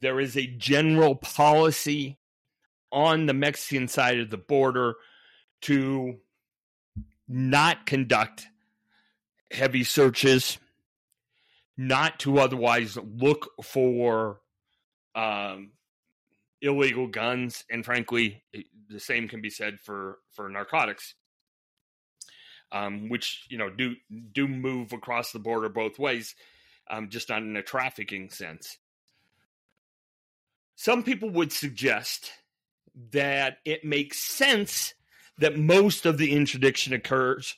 there 0.01 0.21
is 0.21 0.37
a 0.37 0.47
general 0.47 1.15
policy 1.15 2.19
on 2.91 3.27
the 3.27 3.35
Mexican 3.35 3.89
side 3.89 4.19
of 4.19 4.31
the 4.31 4.37
border 4.37 4.95
to 5.63 6.19
not 7.29 7.87
conduct 7.87 8.47
heavy 9.51 9.85
searches, 9.85 10.59
not 11.77 12.19
to 12.21 12.39
otherwise 12.39 12.97
look 12.97 13.51
for 13.63 14.41
um, 15.15 15.73
illegal 16.61 17.07
guns, 17.07 17.65
and 17.71 17.85
frankly, 17.85 18.43
the 18.89 19.01
same 19.01 19.29
can 19.29 19.41
be 19.41 19.51
said 19.51 19.79
for 19.81 20.19
for 20.33 20.49
narcotics, 20.49 21.15
um, 22.73 23.09
which 23.09 23.47
you 23.49 23.59
know 23.59 23.71
do 23.71 23.95
do 24.33 24.49
move 24.49 24.93
across 24.93 25.33
the 25.33 25.39
border 25.39 25.69
both 25.69 25.99
ways, 25.99 26.35
um, 26.91 27.09
just 27.11 27.29
not 27.29 27.43
in 27.43 27.57
a 27.57 27.63
trafficking 27.63 28.31
sense. 28.31 28.79
Some 30.75 31.03
people 31.03 31.31
would 31.31 31.53
suggest 31.53 32.33
that 33.13 33.59
it 33.65 33.85
makes 33.85 34.19
sense 34.19 34.95
that 35.39 35.59
most 35.59 36.07
of 36.07 36.19
the 36.19 36.33
interdiction 36.33 36.93
occurs 36.93 37.57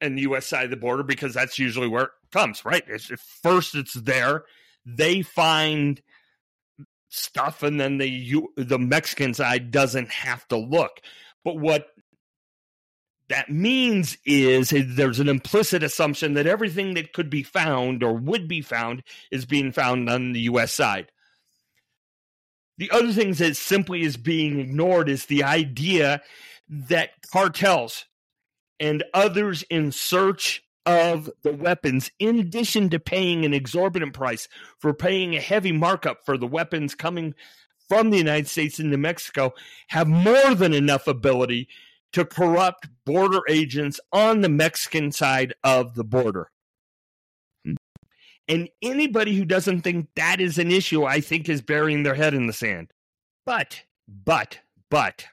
in 0.00 0.14
the 0.14 0.22
U.S. 0.22 0.46
side 0.46 0.64
of 0.64 0.70
the 0.70 0.76
border 0.76 1.02
because 1.02 1.34
that's 1.34 1.58
usually 1.58 1.88
where 1.88 2.04
it 2.04 2.10
comes, 2.32 2.64
right? 2.64 2.84
It's, 2.86 3.06
first, 3.42 3.74
it's 3.74 3.94
there. 3.94 4.44
They 4.84 5.22
find 5.22 6.00
stuff, 7.08 7.62
and 7.62 7.80
then 7.80 7.98
the 7.98 8.42
the 8.56 8.78
Mexican 8.78 9.34
side 9.34 9.70
doesn't 9.70 10.10
have 10.10 10.46
to 10.48 10.56
look. 10.56 11.00
But 11.44 11.58
what 11.58 11.88
that 13.28 13.50
means 13.50 14.16
is 14.24 14.70
there's 14.70 15.20
an 15.20 15.28
implicit 15.28 15.82
assumption 15.82 16.34
that 16.34 16.46
everything 16.46 16.94
that 16.94 17.12
could 17.12 17.28
be 17.28 17.42
found 17.42 18.02
or 18.02 18.12
would 18.12 18.46
be 18.46 18.60
found 18.60 19.02
is 19.30 19.44
being 19.44 19.72
found 19.72 20.08
on 20.08 20.32
the 20.32 20.40
U.S. 20.42 20.72
side. 20.72 21.10
The 22.78 22.90
other 22.90 23.12
things 23.12 23.38
that 23.38 23.56
simply 23.56 24.02
is 24.02 24.16
being 24.16 24.60
ignored 24.60 25.08
is 25.08 25.26
the 25.26 25.44
idea 25.44 26.22
that 26.68 27.10
cartels 27.32 28.04
and 28.78 29.02
others 29.14 29.64
in 29.70 29.92
search 29.92 30.62
of 30.84 31.30
the 31.42 31.52
weapons, 31.52 32.10
in 32.18 32.38
addition 32.38 32.90
to 32.90 33.00
paying 33.00 33.44
an 33.44 33.54
exorbitant 33.54 34.12
price 34.12 34.46
for 34.78 34.94
paying 34.94 35.34
a 35.34 35.40
heavy 35.40 35.72
markup 35.72 36.24
for 36.24 36.38
the 36.38 36.46
weapons 36.46 36.94
coming 36.94 37.34
from 37.88 38.10
the 38.10 38.18
United 38.18 38.46
States 38.46 38.78
into 38.78 38.96
Mexico, 38.96 39.52
have 39.88 40.06
more 40.06 40.54
than 40.54 40.72
enough 40.72 41.08
ability 41.08 41.68
to 42.16 42.24
corrupt 42.24 42.88
border 43.04 43.42
agents 43.46 44.00
on 44.10 44.40
the 44.40 44.48
Mexican 44.48 45.12
side 45.12 45.52
of 45.62 45.94
the 45.96 46.02
border. 46.02 46.50
And 48.48 48.70
anybody 48.80 49.36
who 49.36 49.44
doesn't 49.44 49.82
think 49.82 50.08
that 50.16 50.40
is 50.40 50.56
an 50.56 50.70
issue, 50.72 51.04
I 51.04 51.20
think, 51.20 51.46
is 51.46 51.60
burying 51.60 52.04
their 52.04 52.14
head 52.14 52.32
in 52.32 52.46
the 52.46 52.54
sand. 52.54 52.90
But, 53.44 53.82
but, 54.08 54.60
but, 54.88 55.26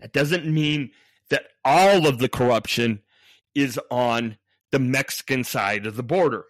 that 0.00 0.14
doesn't 0.14 0.46
mean 0.46 0.92
that 1.28 1.48
all 1.66 2.06
of 2.06 2.18
the 2.18 2.30
corruption 2.30 3.02
is 3.54 3.78
on 3.90 4.38
the 4.72 4.78
Mexican 4.78 5.44
side 5.44 5.84
of 5.84 5.96
the 5.96 6.02
border. 6.02 6.46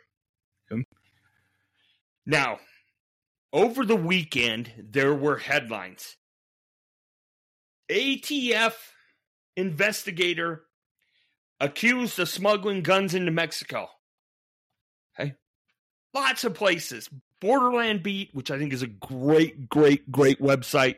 Now, 2.24 2.60
over 3.52 3.84
the 3.84 3.96
weekend, 3.96 4.70
there 4.78 5.14
were 5.14 5.38
headlines. 5.38 6.16
ATF 7.90 8.74
investigator 9.56 10.64
accused 11.60 12.18
of 12.18 12.28
smuggling 12.28 12.82
guns 12.82 13.14
into 13.14 13.32
Mexico. 13.32 13.88
Okay. 15.18 15.34
Lots 16.14 16.44
of 16.44 16.54
places. 16.54 17.08
Borderland 17.40 18.02
Beat, 18.02 18.30
which 18.32 18.50
I 18.50 18.58
think 18.58 18.72
is 18.72 18.82
a 18.82 18.86
great, 18.86 19.68
great, 19.68 20.10
great 20.10 20.40
website. 20.40 20.96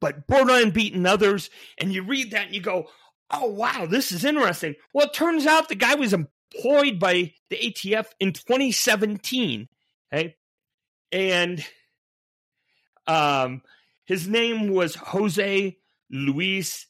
But 0.00 0.26
Borderland 0.26 0.72
Beat 0.72 0.94
and 0.94 1.06
others, 1.06 1.50
and 1.78 1.92
you 1.92 2.02
read 2.02 2.32
that 2.32 2.46
and 2.46 2.54
you 2.54 2.60
go, 2.60 2.88
oh, 3.30 3.46
wow, 3.46 3.86
this 3.86 4.12
is 4.12 4.24
interesting. 4.24 4.74
Well, 4.92 5.06
it 5.06 5.14
turns 5.14 5.46
out 5.46 5.68
the 5.68 5.74
guy 5.74 5.94
was 5.94 6.12
employed 6.12 6.98
by 6.98 7.32
the 7.50 7.56
ATF 7.56 8.06
in 8.20 8.32
2017. 8.32 9.68
Okay. 10.12 10.36
And 11.12 11.64
um, 13.06 13.62
his 14.12 14.28
name 14.28 14.68
was 14.68 14.94
Jose 14.94 15.78
Luis 16.10 16.86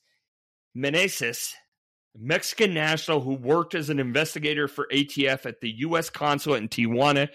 Meneses, 0.77 1.53
Mexican 2.19 2.75
national 2.75 3.21
who 3.21 3.35
worked 3.35 3.77
as 3.77 3.91
an 3.91 4.01
investigator 4.01 4.67
for 4.67 4.89
ATF 4.93 5.47
at 5.47 5.61
the 5.61 5.71
U.S. 5.83 6.11
consulate 6.11 6.63
in 6.63 6.69
Tijuana. 6.69 7.29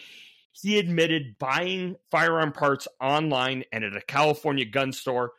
He 0.51 0.77
admitted 0.77 1.37
buying 1.39 1.95
firearm 2.11 2.51
parts 2.51 2.89
online 2.99 3.63
and 3.71 3.85
at 3.85 3.95
a 3.95 4.01
California 4.01 4.65
gun 4.65 4.91
store 4.91 5.31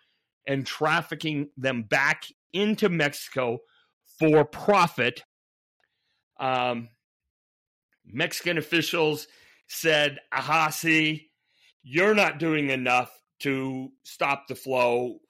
and 0.47 0.67
trafficking 0.67 1.51
them 1.59 1.83
back 1.83 2.25
into 2.55 2.89
Mexico 2.89 3.59
for 4.19 4.47
profit. 4.47 5.25
Um, 6.41 6.89
Mexican 8.07 8.57
officials 8.57 9.29
said, 9.67 10.21
aha, 10.33 10.71
see, 10.71 11.29
you're 11.83 12.15
not 12.15 12.39
doing 12.39 12.71
enough 12.71 13.13
to 13.41 13.91
stop 14.05 14.49
the 14.49 14.55
flow, 14.55 15.21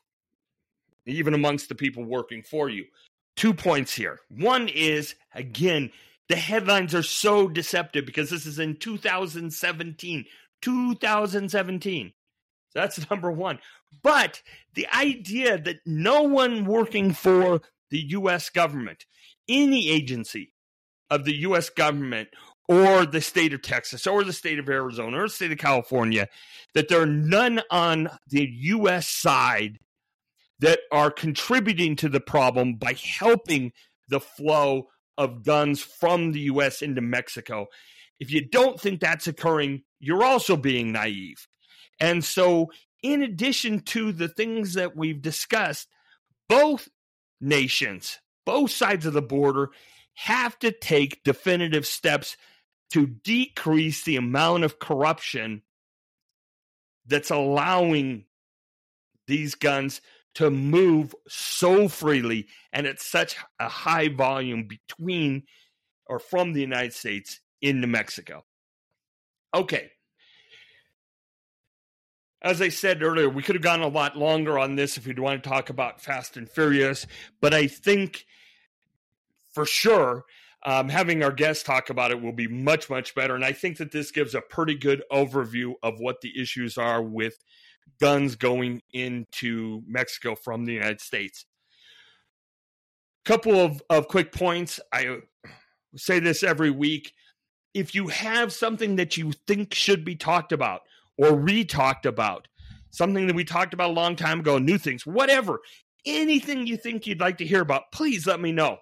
even 1.06 1.34
amongst 1.34 1.68
the 1.68 1.74
people 1.74 2.04
working 2.04 2.42
for 2.42 2.68
you. 2.68 2.84
Two 3.36 3.54
points 3.54 3.94
here. 3.94 4.20
One 4.28 4.68
is, 4.68 5.14
again, 5.34 5.90
the 6.28 6.36
headlines 6.36 6.94
are 6.94 7.02
so 7.02 7.48
deceptive 7.48 8.04
because 8.04 8.30
this 8.30 8.46
is 8.46 8.58
in 8.58 8.76
2017. 8.76 10.24
2017. 10.60 12.12
So 12.70 12.78
that's 12.78 13.10
number 13.10 13.30
one. 13.30 13.58
But 14.02 14.42
the 14.74 14.86
idea 14.94 15.58
that 15.58 15.80
no 15.86 16.22
one 16.22 16.66
working 16.66 17.12
for 17.12 17.62
the 17.90 18.00
U.S. 18.10 18.50
government, 18.50 19.06
any 19.48 19.88
agency 19.88 20.52
of 21.10 21.24
the 21.24 21.34
U.S. 21.36 21.70
government, 21.70 22.28
or 22.68 23.06
the 23.06 23.20
state 23.20 23.54
of 23.54 23.62
Texas, 23.62 24.06
or 24.06 24.22
the 24.22 24.32
state 24.32 24.58
of 24.58 24.68
Arizona, 24.68 25.18
or 25.18 25.22
the 25.22 25.28
state 25.30 25.52
of 25.52 25.58
California, 25.58 26.28
that 26.74 26.88
there 26.88 27.00
are 27.00 27.06
none 27.06 27.62
on 27.70 28.10
the 28.28 28.46
U.S. 28.46 29.08
side 29.08 29.78
that 30.60 30.80
are 30.92 31.10
contributing 31.10 31.96
to 31.96 32.08
the 32.08 32.20
problem 32.20 32.74
by 32.74 32.92
helping 32.92 33.72
the 34.08 34.20
flow 34.20 34.88
of 35.16 35.44
guns 35.44 35.80
from 35.82 36.32
the 36.32 36.40
U.S. 36.40 36.82
into 36.82 37.00
Mexico. 37.00 37.66
If 38.20 38.30
you 38.30 38.46
don't 38.46 38.80
think 38.80 39.00
that's 39.00 39.26
occurring, 39.26 39.82
you're 39.98 40.24
also 40.24 40.56
being 40.56 40.92
naive. 40.92 41.46
And 42.00 42.24
so, 42.24 42.68
in 43.02 43.22
addition 43.22 43.80
to 43.80 44.12
the 44.12 44.28
things 44.28 44.74
that 44.74 44.96
we've 44.96 45.22
discussed, 45.22 45.88
both 46.48 46.88
nations, 47.40 48.18
both 48.44 48.70
sides 48.70 49.06
of 49.06 49.12
the 49.12 49.22
border, 49.22 49.70
have 50.14 50.58
to 50.58 50.72
take 50.72 51.22
definitive 51.22 51.86
steps 51.86 52.36
to 52.90 53.06
decrease 53.06 54.04
the 54.04 54.16
amount 54.16 54.64
of 54.64 54.78
corruption 54.78 55.62
that's 57.06 57.30
allowing 57.30 58.24
these 59.26 59.54
guns 59.54 60.00
to 60.34 60.50
move 60.50 61.14
so 61.28 61.88
freely 61.88 62.46
and 62.72 62.86
at 62.86 63.00
such 63.00 63.36
a 63.58 63.68
high 63.68 64.08
volume 64.08 64.68
between 64.68 65.42
or 66.06 66.18
from 66.18 66.52
the 66.52 66.60
United 66.60 66.92
States 66.92 67.40
into 67.60 67.86
Mexico. 67.86 68.44
Okay, 69.54 69.90
as 72.40 72.62
I 72.62 72.68
said 72.68 73.02
earlier, 73.02 73.28
we 73.28 73.42
could 73.42 73.56
have 73.56 73.62
gone 73.62 73.82
a 73.82 73.88
lot 73.88 74.16
longer 74.16 74.58
on 74.58 74.76
this 74.76 74.96
if 74.96 75.06
we'd 75.06 75.18
want 75.18 75.42
to 75.42 75.48
talk 75.48 75.70
about 75.70 76.00
Fast 76.00 76.36
and 76.36 76.48
Furious, 76.48 77.06
but 77.40 77.52
I 77.52 77.66
think 77.66 78.26
for 79.52 79.66
sure 79.66 80.24
um, 80.66 80.88
having 80.88 81.22
our 81.22 81.32
guests 81.32 81.62
talk 81.62 81.90
about 81.90 82.10
it 82.10 82.20
will 82.20 82.32
be 82.32 82.48
much, 82.48 82.90
much 82.90 83.14
better. 83.14 83.34
And 83.34 83.44
I 83.44 83.52
think 83.52 83.78
that 83.78 83.92
this 83.92 84.10
gives 84.10 84.34
a 84.34 84.40
pretty 84.40 84.74
good 84.74 85.02
overview 85.12 85.74
of 85.82 86.00
what 86.00 86.20
the 86.20 86.40
issues 86.40 86.76
are 86.76 87.02
with 87.02 87.38
guns 88.00 88.34
going 88.34 88.82
into 88.92 89.82
Mexico 89.86 90.34
from 90.34 90.64
the 90.64 90.74
United 90.74 91.00
States. 91.00 91.46
Couple 93.24 93.54
of, 93.54 93.82
of 93.90 94.08
quick 94.08 94.32
points. 94.32 94.80
I 94.92 95.18
say 95.96 96.18
this 96.18 96.42
every 96.42 96.70
week. 96.70 97.12
If 97.74 97.94
you 97.94 98.08
have 98.08 98.52
something 98.52 98.96
that 98.96 99.16
you 99.16 99.32
think 99.46 99.74
should 99.74 100.04
be 100.04 100.16
talked 100.16 100.52
about, 100.52 100.80
or 101.16 101.34
re 101.34 101.64
talked 101.64 102.06
about, 102.06 102.48
something 102.90 103.26
that 103.26 103.36
we 103.36 103.44
talked 103.44 103.74
about 103.74 103.90
a 103.90 103.92
long 103.92 104.16
time 104.16 104.40
ago, 104.40 104.58
new 104.58 104.78
things, 104.78 105.06
whatever, 105.06 105.60
anything 106.06 106.66
you 106.66 106.76
think 106.76 107.06
you'd 107.06 107.20
like 107.20 107.38
to 107.38 107.46
hear 107.46 107.60
about, 107.60 107.92
please 107.92 108.26
let 108.26 108.40
me 108.40 108.52
know. 108.52 108.78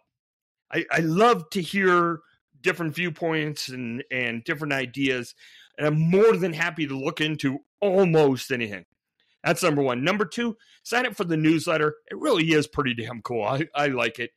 I, 0.72 0.84
I 0.90 0.98
love 1.00 1.48
to 1.50 1.62
hear 1.62 2.20
different 2.60 2.94
viewpoints 2.94 3.68
and, 3.68 4.02
and 4.10 4.42
different 4.44 4.72
ideas, 4.72 5.34
and 5.78 5.86
I'm 5.86 6.00
more 6.00 6.36
than 6.36 6.52
happy 6.52 6.86
to 6.86 6.98
look 6.98 7.20
into 7.20 7.60
almost 7.80 8.50
anything. 8.50 8.84
That's 9.44 9.62
number 9.62 9.82
one. 9.82 10.02
Number 10.02 10.24
two, 10.24 10.56
sign 10.82 11.06
up 11.06 11.14
for 11.14 11.24
the 11.24 11.36
newsletter. 11.36 11.94
It 12.10 12.18
really 12.18 12.52
is 12.52 12.66
pretty 12.66 12.94
damn 12.94 13.22
cool. 13.22 13.44
I, 13.44 13.68
I 13.74 13.86
like 13.88 14.18
it. 14.18 14.30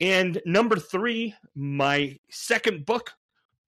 And 0.00 0.40
number 0.46 0.76
three, 0.76 1.34
my 1.54 2.18
second 2.30 2.86
book 2.86 3.12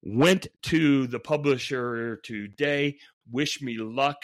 went 0.03 0.47
to 0.63 1.07
the 1.09 1.21
publisher 1.21 2.17
today. 2.23 2.97
Wish 3.31 3.61
me 3.61 3.77
luck. 3.79 4.23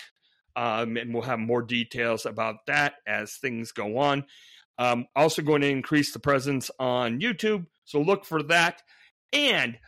Um, 0.54 0.96
and 0.96 1.14
we'll 1.14 1.22
have 1.22 1.38
more 1.38 1.62
details 1.62 2.26
about 2.26 2.66
that 2.66 2.94
as 3.06 3.36
things 3.36 3.72
go 3.72 3.98
on. 3.98 4.24
Um, 4.78 5.06
also 5.14 5.42
going 5.42 5.62
to 5.62 5.68
increase 5.68 6.12
the 6.12 6.18
presence 6.18 6.70
on 6.78 7.20
YouTube. 7.20 7.66
So 7.84 8.00
look 8.00 8.24
for 8.24 8.42
that. 8.44 8.82
And 9.32 9.78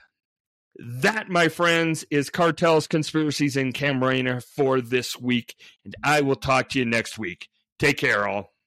that, 0.76 1.28
my 1.28 1.48
friends, 1.48 2.04
is 2.10 2.30
cartels, 2.30 2.86
conspiracies, 2.86 3.56
and 3.56 3.74
Camarena 3.74 4.42
for 4.42 4.80
this 4.80 5.18
week. 5.18 5.54
And 5.84 5.94
I 6.02 6.20
will 6.20 6.36
talk 6.36 6.70
to 6.70 6.78
you 6.78 6.84
next 6.84 7.18
week. 7.18 7.48
Take 7.78 7.98
care, 7.98 8.26
all. 8.26 8.53